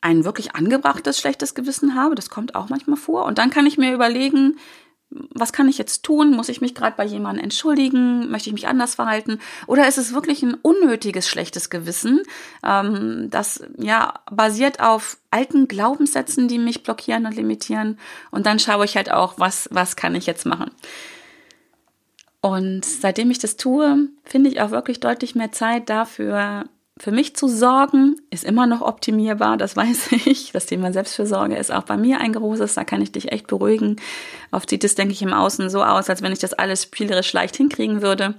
ein 0.00 0.24
wirklich 0.24 0.54
angebrachtes 0.54 1.18
schlechtes 1.18 1.54
Gewissen 1.54 1.94
habe. 1.94 2.14
Das 2.14 2.30
kommt 2.30 2.54
auch 2.54 2.68
manchmal 2.68 2.96
vor. 2.96 3.24
Und 3.24 3.38
dann 3.38 3.50
kann 3.50 3.66
ich 3.66 3.78
mir 3.78 3.92
überlegen, 3.92 4.56
was 5.10 5.52
kann 5.52 5.68
ich 5.68 5.76
jetzt 5.76 6.04
tun? 6.04 6.30
Muss 6.30 6.48
ich 6.48 6.60
mich 6.60 6.74
gerade 6.74 6.96
bei 6.96 7.04
jemandem 7.04 7.42
entschuldigen? 7.42 8.30
Möchte 8.30 8.48
ich 8.48 8.54
mich 8.54 8.68
anders 8.68 8.94
verhalten? 8.94 9.40
Oder 9.66 9.88
ist 9.88 9.98
es 9.98 10.14
wirklich 10.14 10.42
ein 10.42 10.54
unnötiges 10.54 11.28
schlechtes 11.28 11.68
Gewissen, 11.68 12.22
ähm, 12.64 13.28
das 13.30 13.62
ja 13.76 14.14
basiert 14.30 14.80
auf 14.80 15.18
alten 15.30 15.66
Glaubenssätzen, 15.66 16.46
die 16.46 16.58
mich 16.58 16.84
blockieren 16.84 17.26
und 17.26 17.34
limitieren? 17.34 17.98
Und 18.30 18.46
dann 18.46 18.60
schaue 18.60 18.84
ich 18.84 18.96
halt 18.96 19.10
auch, 19.10 19.34
was 19.38 19.68
was 19.72 19.96
kann 19.96 20.14
ich 20.14 20.26
jetzt 20.26 20.46
machen? 20.46 20.70
Und 22.40 22.84
seitdem 22.84 23.30
ich 23.30 23.38
das 23.38 23.56
tue, 23.56 24.08
finde 24.24 24.48
ich 24.48 24.60
auch 24.60 24.70
wirklich 24.70 25.00
deutlich 25.00 25.34
mehr 25.34 25.52
Zeit 25.52 25.90
dafür, 25.90 26.64
für 27.00 27.12
mich 27.12 27.34
zu 27.34 27.48
sorgen, 27.48 28.16
ist 28.28 28.44
immer 28.44 28.66
noch 28.66 28.82
optimierbar, 28.82 29.56
das 29.56 29.74
weiß 29.74 30.12
ich. 30.26 30.52
Das 30.52 30.66
Thema 30.66 30.92
Selbstfürsorge 30.92 31.56
ist 31.56 31.72
auch 31.72 31.84
bei 31.84 31.96
mir 31.96 32.20
ein 32.20 32.34
großes, 32.34 32.74
da 32.74 32.84
kann 32.84 33.00
ich 33.00 33.10
dich 33.10 33.32
echt 33.32 33.46
beruhigen. 33.46 33.96
Oft 34.50 34.68
sieht 34.68 34.84
es, 34.84 34.96
denke 34.96 35.14
ich, 35.14 35.22
im 35.22 35.32
Außen 35.32 35.70
so 35.70 35.82
aus, 35.82 36.10
als 36.10 36.20
wenn 36.20 36.32
ich 36.32 36.40
das 36.40 36.52
alles 36.52 36.82
spielerisch 36.82 37.32
leicht 37.32 37.56
hinkriegen 37.56 38.02
würde. 38.02 38.34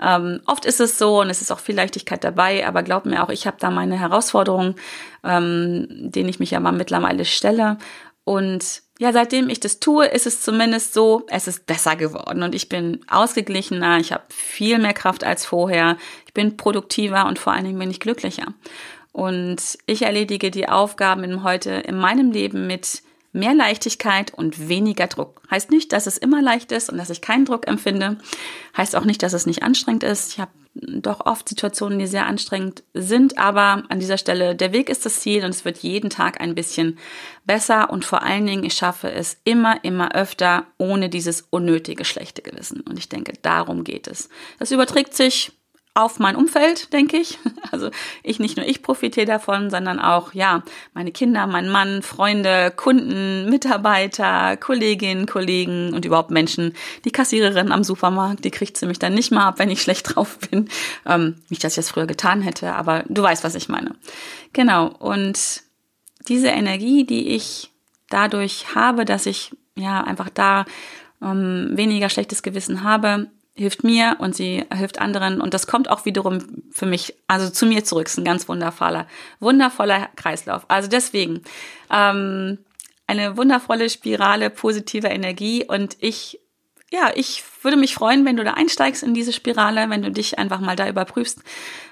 Ähm, 0.00 0.40
oft 0.46 0.64
ist 0.64 0.80
es 0.80 0.96
so 0.96 1.20
und 1.20 1.28
es 1.28 1.42
ist 1.42 1.50
auch 1.50 1.58
viel 1.58 1.74
Leichtigkeit 1.74 2.24
dabei, 2.24 2.66
aber 2.66 2.82
glaub 2.82 3.04
mir 3.04 3.22
auch, 3.22 3.28
ich 3.28 3.46
habe 3.46 3.58
da 3.60 3.70
meine 3.70 3.98
Herausforderungen, 3.98 4.76
ähm, 5.22 5.86
denen 5.90 6.30
ich 6.30 6.40
mich 6.40 6.56
aber 6.56 6.72
mittlerweile 6.72 7.26
stelle. 7.26 7.76
Und 8.24 8.82
ja, 8.98 9.12
seitdem 9.12 9.48
ich 9.48 9.60
das 9.60 9.78
tue, 9.78 10.06
ist 10.06 10.26
es 10.26 10.42
zumindest 10.42 10.92
so, 10.92 11.24
es 11.28 11.46
ist 11.46 11.66
besser 11.66 11.94
geworden 11.94 12.42
und 12.42 12.54
ich 12.54 12.68
bin 12.68 13.00
ausgeglichener, 13.08 13.98
ich 13.98 14.12
habe 14.12 14.24
viel 14.28 14.78
mehr 14.78 14.92
Kraft 14.92 15.22
als 15.22 15.46
vorher, 15.46 15.96
ich 16.26 16.34
bin 16.34 16.56
produktiver 16.56 17.26
und 17.26 17.38
vor 17.38 17.52
allen 17.52 17.64
Dingen 17.64 17.78
bin 17.78 17.90
ich 17.90 18.00
glücklicher. 18.00 18.54
Und 19.12 19.78
ich 19.86 20.02
erledige 20.02 20.50
die 20.50 20.68
Aufgaben 20.68 21.42
heute 21.44 21.70
in 21.70 21.96
meinem 21.96 22.32
Leben 22.32 22.66
mit 22.66 23.02
mehr 23.32 23.54
Leichtigkeit 23.54 24.32
und 24.32 24.68
weniger 24.68 25.06
Druck. 25.06 25.42
Heißt 25.50 25.70
nicht, 25.70 25.92
dass 25.92 26.06
es 26.06 26.18
immer 26.18 26.42
leicht 26.42 26.72
ist 26.72 26.90
und 26.90 26.98
dass 26.98 27.10
ich 27.10 27.20
keinen 27.20 27.44
Druck 27.44 27.66
empfinde. 27.66 28.18
Heißt 28.76 28.96
auch 28.96 29.04
nicht, 29.04 29.22
dass 29.22 29.32
es 29.32 29.46
nicht 29.46 29.62
anstrengend 29.62 30.02
ist. 30.02 30.32
Ich 30.32 30.40
habe 30.40 30.50
doch 30.74 31.26
oft 31.26 31.48
Situationen, 31.48 31.98
die 31.98 32.06
sehr 32.06 32.26
anstrengend 32.26 32.84
sind, 32.94 33.38
aber 33.38 33.82
an 33.88 33.98
dieser 33.98 34.18
Stelle, 34.18 34.54
der 34.54 34.72
Weg 34.72 34.88
ist 34.88 35.04
das 35.04 35.20
Ziel 35.20 35.44
und 35.44 35.50
es 35.50 35.64
wird 35.64 35.78
jeden 35.78 36.10
Tag 36.10 36.40
ein 36.40 36.54
bisschen 36.54 36.98
besser 37.44 37.90
und 37.90 38.04
vor 38.04 38.22
allen 38.22 38.46
Dingen, 38.46 38.64
ich 38.64 38.74
schaffe 38.74 39.10
es 39.10 39.38
immer, 39.44 39.82
immer 39.84 40.14
öfter 40.14 40.66
ohne 40.78 41.08
dieses 41.08 41.46
unnötige 41.50 42.04
schlechte 42.04 42.42
Gewissen. 42.42 42.80
Und 42.82 42.98
ich 42.98 43.08
denke, 43.08 43.32
darum 43.42 43.82
geht 43.82 44.06
es. 44.06 44.28
Das 44.58 44.70
überträgt 44.70 45.14
sich 45.14 45.52
auf 45.98 46.20
mein 46.20 46.36
Umfeld, 46.36 46.92
denke 46.92 47.16
ich. 47.16 47.38
Also 47.70 47.90
ich 48.22 48.38
nicht 48.38 48.56
nur 48.56 48.64
ich 48.64 48.82
profitiere 48.82 49.26
davon, 49.26 49.68
sondern 49.68 50.00
auch 50.00 50.32
ja 50.32 50.62
meine 50.94 51.12
Kinder, 51.12 51.46
mein 51.46 51.68
Mann, 51.68 52.00
Freunde, 52.00 52.72
Kunden, 52.74 53.50
Mitarbeiter, 53.50 54.56
Kolleginnen, 54.56 55.26
Kollegen 55.26 55.92
und 55.92 56.06
überhaupt 56.06 56.30
Menschen. 56.30 56.72
Die 57.04 57.10
Kassiererin 57.10 57.70
am 57.70 57.84
Supermarkt, 57.84 58.44
die 58.46 58.50
kriegt 58.50 58.78
sie 58.78 58.86
mich 58.86 58.98
dann 58.98 59.12
nicht 59.12 59.32
mal 59.32 59.48
ab, 59.48 59.58
wenn 59.58 59.70
ich 59.70 59.82
schlecht 59.88 60.14
drauf 60.14 60.38
bin. 60.50 60.70
Ähm, 61.04 61.42
nicht, 61.50 61.62
dass 61.62 61.72
ich 61.72 61.76
das 61.76 61.90
früher 61.90 62.06
getan 62.06 62.40
hätte, 62.40 62.72
aber 62.72 63.04
du 63.08 63.22
weißt, 63.22 63.44
was 63.44 63.54
ich 63.54 63.68
meine. 63.68 63.94
Genau. 64.54 64.86
Und 64.86 65.62
diese 66.26 66.48
Energie, 66.48 67.04
die 67.04 67.28
ich 67.28 67.70
dadurch 68.08 68.74
habe, 68.74 69.04
dass 69.04 69.26
ich 69.26 69.50
ja 69.74 70.02
einfach 70.02 70.30
da 70.30 70.64
ähm, 71.22 71.70
weniger 71.72 72.08
schlechtes 72.08 72.42
Gewissen 72.42 72.82
habe, 72.82 73.28
hilft 73.58 73.82
mir 73.82 74.16
und 74.20 74.36
sie 74.36 74.64
hilft 74.72 75.00
anderen 75.00 75.40
und 75.40 75.52
das 75.52 75.66
kommt 75.66 75.90
auch 75.90 76.04
wiederum 76.04 76.38
für 76.70 76.86
mich, 76.86 77.14
also 77.26 77.50
zu 77.50 77.66
mir 77.66 77.84
zurück, 77.84 78.06
ist 78.06 78.16
ein 78.16 78.24
ganz 78.24 78.48
wundervoller, 78.48 79.08
wundervoller 79.40 80.08
Kreislauf. 80.14 80.64
Also 80.68 80.88
deswegen 80.88 81.42
ähm, 81.90 82.58
eine 83.08 83.36
wundervolle 83.36 83.90
Spirale 83.90 84.48
positiver 84.50 85.10
Energie 85.10 85.64
und 85.66 85.96
ich, 85.98 86.38
ja, 86.92 87.10
ich 87.16 87.42
würde 87.62 87.76
mich 87.76 87.94
freuen, 87.94 88.24
wenn 88.24 88.36
du 88.36 88.44
da 88.44 88.52
einsteigst 88.52 89.02
in 89.02 89.12
diese 89.12 89.32
Spirale, 89.32 89.90
wenn 89.90 90.02
du 90.02 90.12
dich 90.12 90.38
einfach 90.38 90.60
mal 90.60 90.76
da 90.76 90.88
überprüfst. 90.88 91.40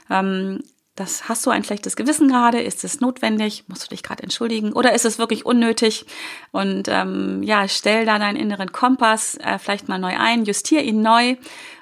Ähm, 0.09 0.61
das 0.97 1.29
hast 1.29 1.45
du 1.45 1.51
ein 1.51 1.63
schlechtes 1.63 1.95
Gewissen 1.95 2.29
gerade? 2.29 2.61
Ist 2.61 2.83
es 2.83 3.01
notwendig? 3.01 3.65
Musst 3.69 3.85
du 3.85 3.89
dich 3.89 4.03
gerade 4.03 4.23
entschuldigen? 4.23 4.73
Oder 4.73 4.95
ist 4.95 5.05
es 5.05 5.19
wirklich 5.19 5.45
unnötig? 5.45 6.07
Und 6.53 6.89
ähm, 6.89 7.43
ja, 7.43 7.69
stell 7.69 8.07
da 8.07 8.19
deinen 8.19 8.37
inneren 8.37 8.73
Kompass 8.73 9.37
äh, 9.37 9.59
vielleicht 9.59 9.89
mal 9.89 9.99
neu 9.99 10.17
ein, 10.17 10.45
justier 10.45 10.83
ihn 10.83 11.03
neu. 11.03 11.37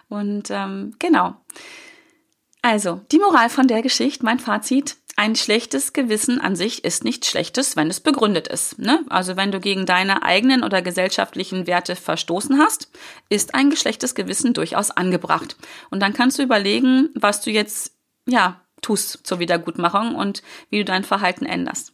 Und 0.08 0.50
ähm, 0.50 0.94
genau. 0.98 1.36
Also, 2.60 3.02
die 3.12 3.18
Moral 3.18 3.50
von 3.50 3.68
der 3.68 3.82
Geschichte, 3.82 4.24
mein 4.24 4.40
Fazit. 4.40 4.96
Ein 5.16 5.36
schlechtes 5.36 5.92
Gewissen 5.92 6.40
an 6.40 6.56
sich 6.56 6.82
ist 6.82 7.04
nichts 7.04 7.28
Schlechtes, 7.28 7.76
wenn 7.76 7.88
es 7.88 8.00
begründet 8.00 8.48
ist. 8.48 8.80
Ne? 8.80 9.04
Also 9.10 9.36
wenn 9.36 9.52
du 9.52 9.60
gegen 9.60 9.86
deine 9.86 10.24
eigenen 10.24 10.64
oder 10.64 10.82
gesellschaftlichen 10.82 11.68
Werte 11.68 11.94
verstoßen 11.94 12.58
hast, 12.58 12.90
ist 13.28 13.54
ein 13.54 13.70
geschlechtes 13.70 14.16
Gewissen 14.16 14.54
durchaus 14.54 14.90
angebracht. 14.90 15.56
Und 15.90 16.00
dann 16.00 16.14
kannst 16.14 16.40
du 16.40 16.42
überlegen, 16.42 17.10
was 17.14 17.42
du 17.42 17.52
jetzt 17.52 17.92
ja 18.26 18.63
tust 18.84 19.26
zur 19.26 19.38
Wiedergutmachung 19.38 20.14
und 20.14 20.42
wie 20.70 20.78
du 20.78 20.84
dein 20.84 21.04
Verhalten 21.04 21.46
änderst. 21.46 21.92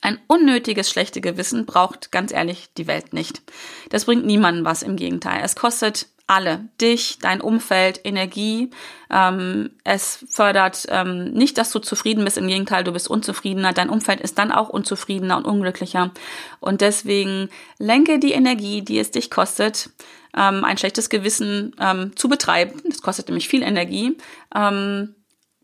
Ein 0.00 0.20
unnötiges 0.28 0.90
schlechte 0.90 1.20
Gewissen 1.20 1.66
braucht 1.66 2.12
ganz 2.12 2.32
ehrlich 2.32 2.68
die 2.76 2.86
Welt 2.86 3.12
nicht. 3.12 3.42
Das 3.90 4.04
bringt 4.04 4.26
niemandem 4.26 4.64
was, 4.64 4.82
im 4.82 4.96
Gegenteil. 4.96 5.40
Es 5.42 5.56
kostet 5.56 6.06
alle, 6.28 6.68
dich, 6.80 7.18
dein 7.20 7.40
Umfeld, 7.40 8.00
Energie. 8.04 8.70
Ähm, 9.10 9.70
es 9.84 10.24
fördert 10.28 10.86
ähm, 10.88 11.32
nicht, 11.32 11.56
dass 11.56 11.70
du 11.70 11.78
zufrieden 11.78 12.24
bist, 12.24 12.36
im 12.36 12.48
Gegenteil, 12.48 12.84
du 12.84 12.92
bist 12.92 13.08
unzufriedener. 13.08 13.72
Dein 13.72 13.90
Umfeld 13.90 14.20
ist 14.20 14.38
dann 14.38 14.52
auch 14.52 14.68
unzufriedener 14.68 15.36
und 15.36 15.44
unglücklicher. 15.44 16.12
Und 16.60 16.82
deswegen 16.82 17.48
lenke 17.78 18.18
die 18.18 18.32
Energie, 18.32 18.82
die 18.82 18.98
es 18.98 19.10
dich 19.12 19.30
kostet, 19.30 19.90
ähm, 20.36 20.64
ein 20.64 20.78
schlechtes 20.78 21.08
Gewissen 21.08 21.74
ähm, 21.80 22.14
zu 22.14 22.28
betreiben. 22.28 22.80
Das 22.88 23.02
kostet 23.02 23.28
nämlich 23.28 23.48
viel 23.48 23.62
Energie. 23.62 24.16
Ähm, 24.54 25.15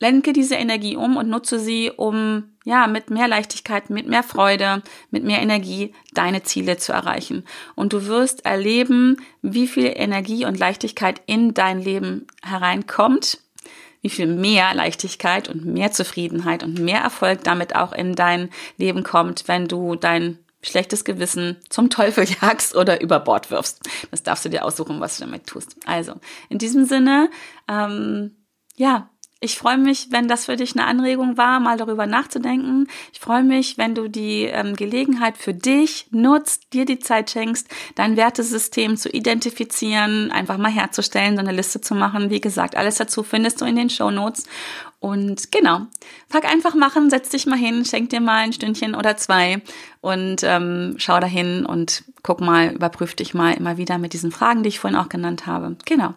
lenke 0.02 0.32
diese 0.32 0.56
Energie 0.56 0.96
um 0.96 1.16
und 1.16 1.28
nutze 1.28 1.60
sie, 1.60 1.92
um 1.96 2.56
ja, 2.64 2.88
mit 2.88 3.08
mehr 3.10 3.28
Leichtigkeit, 3.28 3.88
mit 3.88 4.08
mehr 4.08 4.24
Freude, 4.24 4.82
mit 5.12 5.22
mehr 5.22 5.40
Energie 5.40 5.94
deine 6.12 6.42
Ziele 6.42 6.76
zu 6.76 6.92
erreichen. 6.92 7.44
Und 7.76 7.92
du 7.92 8.06
wirst 8.06 8.44
erleben, 8.44 9.18
wie 9.42 9.68
viel 9.68 9.92
Energie 9.94 10.44
und 10.44 10.58
Leichtigkeit 10.58 11.22
in 11.26 11.54
dein 11.54 11.80
Leben 11.80 12.26
hereinkommt, 12.42 13.38
wie 14.00 14.10
viel 14.10 14.26
mehr 14.26 14.74
Leichtigkeit 14.74 15.48
und 15.48 15.66
mehr 15.66 15.92
Zufriedenheit 15.92 16.64
und 16.64 16.80
mehr 16.80 17.00
Erfolg 17.00 17.44
damit 17.44 17.76
auch 17.76 17.92
in 17.92 18.16
dein 18.16 18.50
Leben 18.78 19.04
kommt, 19.04 19.46
wenn 19.46 19.68
du 19.68 19.94
dein 19.94 20.38
schlechtes 20.62 21.04
Gewissen 21.04 21.58
zum 21.68 21.90
Teufel 21.90 22.26
jagst 22.42 22.74
oder 22.74 23.00
über 23.00 23.20
Bord 23.20 23.52
wirfst. 23.52 23.88
Das 24.10 24.24
darfst 24.24 24.44
du 24.44 24.48
dir 24.48 24.64
aussuchen, 24.64 24.98
was 24.98 25.18
du 25.18 25.24
damit 25.24 25.46
tust. 25.46 25.76
Also, 25.86 26.14
in 26.48 26.58
diesem 26.58 26.86
Sinne, 26.86 27.30
ähm, 27.68 28.32
ja, 28.74 29.08
ich 29.42 29.58
freue 29.58 29.76
mich, 29.76 30.06
wenn 30.10 30.28
das 30.28 30.44
für 30.44 30.54
dich 30.54 30.76
eine 30.76 30.86
Anregung 30.86 31.36
war, 31.36 31.58
mal 31.58 31.76
darüber 31.76 32.06
nachzudenken. 32.06 32.86
Ich 33.12 33.18
freue 33.18 33.42
mich, 33.42 33.76
wenn 33.76 33.96
du 33.96 34.06
die 34.06 34.44
ähm, 34.44 34.76
Gelegenheit 34.76 35.36
für 35.36 35.52
dich 35.52 36.06
nutzt, 36.12 36.72
dir 36.72 36.84
die 36.84 37.00
Zeit 37.00 37.30
schenkst, 37.30 37.66
dein 37.96 38.16
Wertesystem 38.16 38.96
zu 38.96 39.08
identifizieren, 39.08 40.30
einfach 40.30 40.58
mal 40.58 40.70
herzustellen, 40.70 41.34
so 41.34 41.40
eine 41.40 41.50
Liste 41.50 41.80
zu 41.80 41.96
machen. 41.96 42.30
Wie 42.30 42.40
gesagt, 42.40 42.76
alles 42.76 42.98
dazu 42.98 43.24
findest 43.24 43.60
du 43.60 43.64
in 43.64 43.74
den 43.74 43.90
Show 43.90 44.12
Notes. 44.12 44.44
Und 45.00 45.50
genau, 45.50 45.80
pack 46.28 46.44
einfach 46.44 46.76
machen, 46.76 47.10
setz 47.10 47.28
dich 47.30 47.44
mal 47.44 47.58
hin, 47.58 47.84
schenk 47.84 48.10
dir 48.10 48.20
mal 48.20 48.44
ein 48.44 48.52
Stündchen 48.52 48.94
oder 48.94 49.16
zwei 49.16 49.60
und 50.00 50.44
ähm, 50.44 50.94
schau 50.98 51.18
dahin 51.18 51.66
und 51.66 52.04
guck 52.22 52.40
mal, 52.40 52.72
überprüf 52.72 53.16
dich 53.16 53.34
mal 53.34 53.54
immer 53.54 53.76
wieder 53.76 53.98
mit 53.98 54.12
diesen 54.12 54.30
Fragen, 54.30 54.62
die 54.62 54.68
ich 54.68 54.78
vorhin 54.78 54.96
auch 54.96 55.08
genannt 55.08 55.46
habe. 55.46 55.74
Genau. 55.84 56.14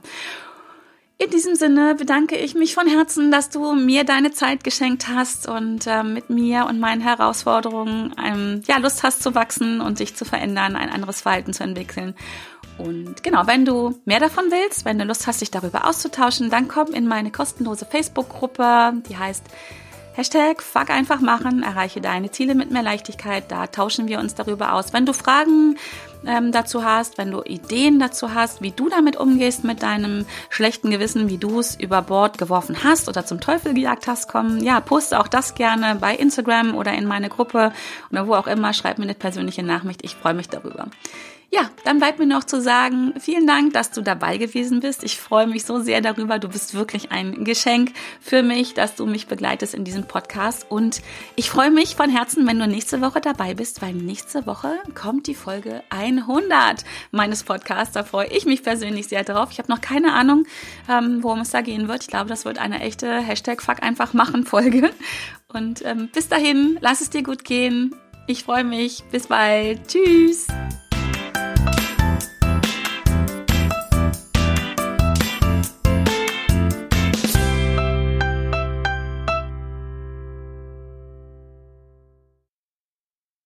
In 1.17 1.29
diesem 1.29 1.55
Sinne 1.55 1.95
bedanke 1.95 2.35
ich 2.35 2.55
mich 2.55 2.73
von 2.73 2.87
Herzen, 2.87 3.31
dass 3.31 3.49
du 3.49 3.73
mir 3.73 4.03
deine 4.03 4.31
Zeit 4.31 4.65
geschenkt 4.65 5.07
hast 5.07 5.47
und 5.47 5.87
äh, 5.87 6.03
mit 6.03 6.29
mir 6.29 6.65
und 6.65 6.81
meinen 6.81 6.99
Herausforderungen 6.99 8.13
ähm, 8.21 8.61
ja, 8.67 8.77
Lust 8.79 9.01
hast 9.01 9.23
zu 9.23 9.33
wachsen 9.33 9.79
und 9.79 9.97
sich 9.97 10.13
zu 10.15 10.25
verändern, 10.25 10.75
ein 10.75 10.89
anderes 10.89 11.21
Verhalten 11.21 11.53
zu 11.53 11.63
entwickeln. 11.63 12.15
Und 12.77 13.23
genau, 13.23 13.47
wenn 13.47 13.63
du 13.63 13.97
mehr 14.03 14.19
davon 14.19 14.45
willst, 14.49 14.83
wenn 14.83 14.99
du 14.99 15.05
Lust 15.05 15.25
hast, 15.25 15.39
dich 15.39 15.51
darüber 15.51 15.87
auszutauschen, 15.87 16.49
dann 16.49 16.67
komm 16.67 16.87
in 16.87 17.07
meine 17.07 17.31
kostenlose 17.31 17.85
Facebook-Gruppe, 17.85 19.01
die 19.07 19.17
heißt 19.17 19.45
Hashtag 20.15 20.61
Fuck 20.61 20.89
einfach 20.89 21.21
machen, 21.21 21.63
erreiche 21.63 22.01
deine 22.01 22.31
Ziele 22.31 22.55
mit 22.55 22.71
mehr 22.71 22.83
Leichtigkeit. 22.83 23.51
Da 23.51 23.67
tauschen 23.67 24.07
wir 24.07 24.19
uns 24.19 24.35
darüber 24.35 24.73
aus. 24.73 24.93
Wenn 24.93 25.05
du 25.05 25.13
Fragen 25.13 25.77
ähm, 26.27 26.51
dazu 26.51 26.83
hast, 26.83 27.17
wenn 27.17 27.31
du 27.31 27.41
Ideen 27.41 27.99
dazu 27.99 28.33
hast, 28.33 28.61
wie 28.61 28.71
du 28.71 28.89
damit 28.89 29.17
umgehst 29.17 29.63
mit 29.63 29.83
deinem 29.83 30.25
schlechten 30.49 30.91
Gewissen, 30.91 31.29
wie 31.29 31.37
du 31.37 31.59
es 31.59 31.75
über 31.75 32.01
Bord 32.01 32.37
geworfen 32.37 32.83
hast 32.83 33.07
oder 33.09 33.25
zum 33.25 33.39
Teufel 33.41 33.73
gejagt 33.73 34.07
hast, 34.07 34.27
komm, 34.27 34.59
ja, 34.59 34.79
poste 34.79 35.19
auch 35.19 35.27
das 35.27 35.55
gerne 35.55 35.95
bei 35.95 36.15
Instagram 36.15 36.75
oder 36.75 36.93
in 36.93 37.05
meine 37.05 37.29
Gruppe 37.29 37.71
oder 38.11 38.27
wo 38.27 38.35
auch 38.35 38.47
immer. 38.47 38.73
Schreib 38.73 38.97
mir 38.97 39.05
eine 39.05 39.13
persönliche 39.13 39.63
Nachricht. 39.63 40.03
Ich 40.03 40.15
freue 40.15 40.33
mich 40.33 40.49
darüber. 40.49 40.87
Ja, 41.51 41.69
dann 41.83 41.99
bleibt 41.99 42.19
mir 42.19 42.25
noch 42.25 42.43
zu 42.43 42.61
sagen, 42.61 43.13
vielen 43.19 43.47
Dank, 43.47 43.73
dass 43.73 43.91
du 43.91 44.01
dabei 44.01 44.37
gewesen 44.37 44.79
bist. 44.81 45.03
Ich 45.03 45.19
freue 45.19 45.47
mich 45.47 45.63
so 45.63 45.79
sehr 45.79 46.01
darüber. 46.01 46.39
Du 46.39 46.49
bist 46.49 46.73
wirklich 46.73 47.11
ein 47.11 47.45
Geschenk 47.45 47.93
für 48.19 48.43
mich, 48.43 48.73
dass 48.73 48.95
du 48.95 49.05
mich 49.05 49.27
begleitest 49.27 49.73
in 49.73 49.83
diesem 49.83 50.05
Podcast. 50.05 50.65
Und 50.69 51.01
ich 51.35 51.49
freue 51.49 51.71
mich 51.71 51.95
von 51.95 52.09
Herzen, 52.09 52.45
wenn 52.47 52.59
du 52.59 52.67
nächste 52.67 53.01
Woche 53.01 53.21
dabei 53.21 53.53
bist, 53.53 53.81
weil 53.81 53.93
nächste 53.93 54.45
Woche 54.45 54.73
kommt 54.95 55.27
die 55.27 55.35
Folge 55.35 55.83
100 55.91 56.83
meines 57.11 57.43
Podcasts. 57.43 57.93
Da 57.93 58.03
freue 58.03 58.27
ich 58.27 58.45
mich 58.45 58.63
persönlich 58.63 59.07
sehr 59.07 59.23
drauf. 59.23 59.49
Ich 59.51 59.59
habe 59.59 59.71
noch 59.71 59.81
keine 59.81 60.13
Ahnung, 60.13 60.45
ähm, 60.89 61.23
worum 61.23 61.41
es 61.41 61.51
da 61.51 61.61
gehen 61.61 61.87
wird. 61.87 62.01
Ich 62.01 62.09
glaube, 62.09 62.29
das 62.29 62.45
wird 62.45 62.57
eine 62.57 62.81
echte 62.81 63.19
Hashtag 63.19 63.61
Fuck 63.61 63.81
einfach 63.81 64.13
machen 64.13 64.45
Folge. 64.45 64.91
Und 65.53 65.85
ähm, 65.85 66.09
bis 66.11 66.27
dahin, 66.27 66.77
lass 66.81 67.01
es 67.01 67.09
dir 67.09 67.23
gut 67.23 67.45
gehen. 67.45 67.95
Ich 68.27 68.43
freue 68.43 68.63
mich. 68.63 69.03
Bis 69.11 69.27
bald. 69.27 69.87
Tschüss. 69.87 70.47